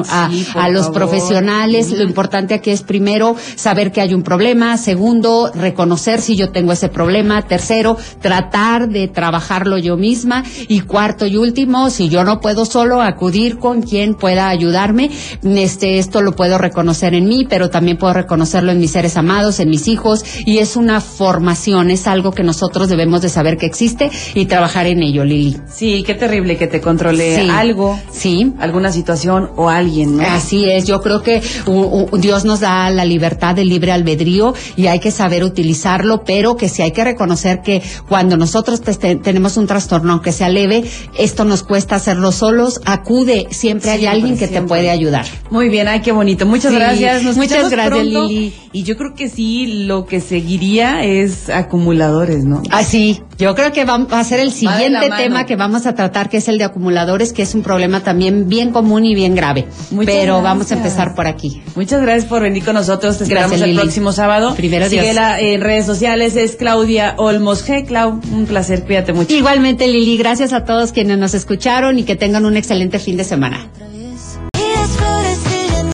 a, 0.54 0.68
los 0.70 0.88
profesionales. 0.88 1.90
Lo 1.92 2.02
importante 2.02 2.54
aquí 2.54 2.70
es 2.70 2.83
primero 2.83 3.37
saber 3.57 3.92
que 3.92 4.00
hay 4.00 4.14
un 4.14 4.22
problema, 4.22 4.76
segundo, 4.78 5.50
reconocer 5.54 6.20
si 6.20 6.37
yo 6.37 6.50
tengo 6.50 6.72
ese 6.72 6.88
problema, 6.88 7.42
tercero, 7.42 7.96
tratar 8.20 8.88
de 8.88 9.09
trabajarlo 9.09 9.76
yo 9.78 9.96
misma. 9.96 10.42
Y 10.68 10.80
cuarto 10.80 11.26
y 11.26 11.37
último, 11.37 11.90
si 11.90 12.09
yo 12.09 12.24
no 12.24 12.40
puedo 12.40 12.64
solo 12.64 13.02
acudir 13.02 13.59
con 13.59 13.83
quien 13.83 14.14
pueda 14.14 14.48
ayudarme, 14.48 15.11
este 15.42 15.98
esto 15.98 16.22
lo 16.22 16.35
puedo 16.35 16.57
reconocer 16.57 17.14
en 17.14 17.28
mí, 17.28 17.46
pero 17.48 17.68
también 17.68 17.98
puedo 17.98 18.14
reconocerlo 18.14 18.72
en 18.72 18.78
mis 18.78 18.92
seres 18.92 19.16
amados 19.16 19.34
en 19.35 19.68
mis 19.68 19.88
hijos, 19.88 20.25
y 20.47 20.59
es 20.59 20.77
una 20.77 21.01
formación, 21.01 21.90
es 21.90 22.07
algo 22.07 22.31
que 22.33 22.44
nosotros 22.44 22.88
debemos 22.88 23.20
de 23.20 23.29
saber 23.29 23.57
que 23.57 23.66
existe 23.66 24.11
y 24.35 24.47
trabajar 24.47 24.87
en 24.87 25.03
ello, 25.03 25.25
Lili. 25.25 25.57
Sí, 25.73 26.05
qué 26.07 26.14
terrible 26.14 26.57
que 26.57 26.68
te 26.68 26.81
controle 26.81 27.51
algo, 27.51 27.99
sí, 28.12 28.53
alguna 28.61 28.92
situación 28.92 29.51
o 29.57 29.68
alguien, 29.68 30.16
¿no? 30.16 30.23
Así 30.23 30.70
es, 30.70 30.87
yo 30.87 31.01
creo 31.03 31.23
que 31.23 31.42
Dios 32.18 32.44
nos 32.44 32.61
da 32.61 32.88
la 32.90 33.05
libertad 33.05 33.57
del 33.57 33.68
libre 33.68 33.90
albedrío 33.90 34.55
y 34.77 34.87
hay 34.87 35.01
que 35.01 35.11
saber 35.11 35.42
utilizarlo, 35.42 36.23
pero 36.25 36.57
que 36.57 36.68
sí 36.68 36.83
hay 36.83 36.92
que 36.92 37.03
reconocer 37.03 37.61
que 37.61 37.83
cuando 38.09 38.37
nosotros 38.37 38.81
tenemos 38.81 39.57
un 39.57 39.66
trastorno, 39.66 40.12
aunque 40.12 40.33
sea 40.33 40.49
leve, 40.49 40.85
esto 41.18 41.44
nos 41.44 41.64
cuesta 41.64 41.97
hacerlo 41.97 42.31
solos, 42.31 42.81
acude, 42.85 43.49
siempre 43.51 43.90
hay 43.90 44.07
alguien 44.07 44.38
que 44.38 44.47
te 44.47 44.62
puede 44.62 44.90
ayudar. 44.90 45.27
Muy 45.51 45.68
bien, 45.68 45.88
ay, 45.88 46.01
qué 46.01 46.12
bonito. 46.12 46.47
Muchas 46.47 46.73
gracias. 46.73 47.37
muchas 47.37 47.70
gracias, 47.70 48.05
Lili. 48.05 48.55
Y 48.74 48.82
yo 48.82 48.96
creo 48.96 49.14
que 49.14 49.28
sí, 49.28 49.84
lo 49.87 50.04
que 50.04 50.20
seguiría 50.20 51.04
es 51.04 51.48
acumuladores, 51.48 52.42
¿no? 52.42 52.60
Ah, 52.72 52.82
sí. 52.82 53.22
Yo 53.38 53.54
creo 53.54 53.70
que 53.70 53.84
va, 53.84 54.04
a 54.10 54.24
ser 54.24 54.40
el 54.40 54.50
siguiente 54.50 55.10
tema 55.16 55.46
que 55.46 55.54
vamos 55.54 55.87
a 55.87 55.94
tratar, 55.94 56.28
que 56.28 56.38
es 56.38 56.48
el 56.48 56.58
de 56.58 56.64
acumuladores, 56.64 57.32
que 57.32 57.42
es 57.42 57.54
un 57.54 57.62
problema 57.62 58.00
también 58.00 58.48
bien 58.48 58.72
común 58.72 59.04
y 59.04 59.14
bien 59.14 59.37
grave. 59.37 59.68
Pero 60.04 60.42
vamos 60.42 60.72
a 60.72 60.74
empezar 60.74 61.14
por 61.14 61.28
aquí. 61.28 61.62
Muchas 61.76 62.02
gracias 62.02 62.24
por 62.24 62.42
venir 62.42 62.64
con 62.64 62.74
nosotros. 62.74 63.18
Te 63.18 63.22
esperamos 63.22 63.60
el 63.60 63.76
próximo 63.76 64.10
sábado. 64.10 64.56
Primero 64.56 64.88
Síguela 64.88 65.38
en 65.38 65.60
redes 65.60 65.87
sociales, 65.87 66.34
es 66.34 66.56
Claudia 66.56 67.14
Olmos 67.16 67.64
G. 67.64 67.87
Clau, 67.87 68.20
un 68.32 68.46
placer, 68.46 68.82
cuídate 68.82 69.12
mucho. 69.12 69.32
Igualmente, 69.32 69.87
Lili, 69.87 70.16
gracias 70.16 70.52
a 70.52 70.64
todos 70.64 70.90
quienes 70.90 71.16
nos 71.18 71.34
escucharon 71.34 72.00
y 72.00 72.02
que 72.02 72.16
tengan 72.16 72.44
un 72.44 72.56
excelente 72.56 72.98
fin 72.98 73.16
de 73.16 73.22
semana. 73.22 73.68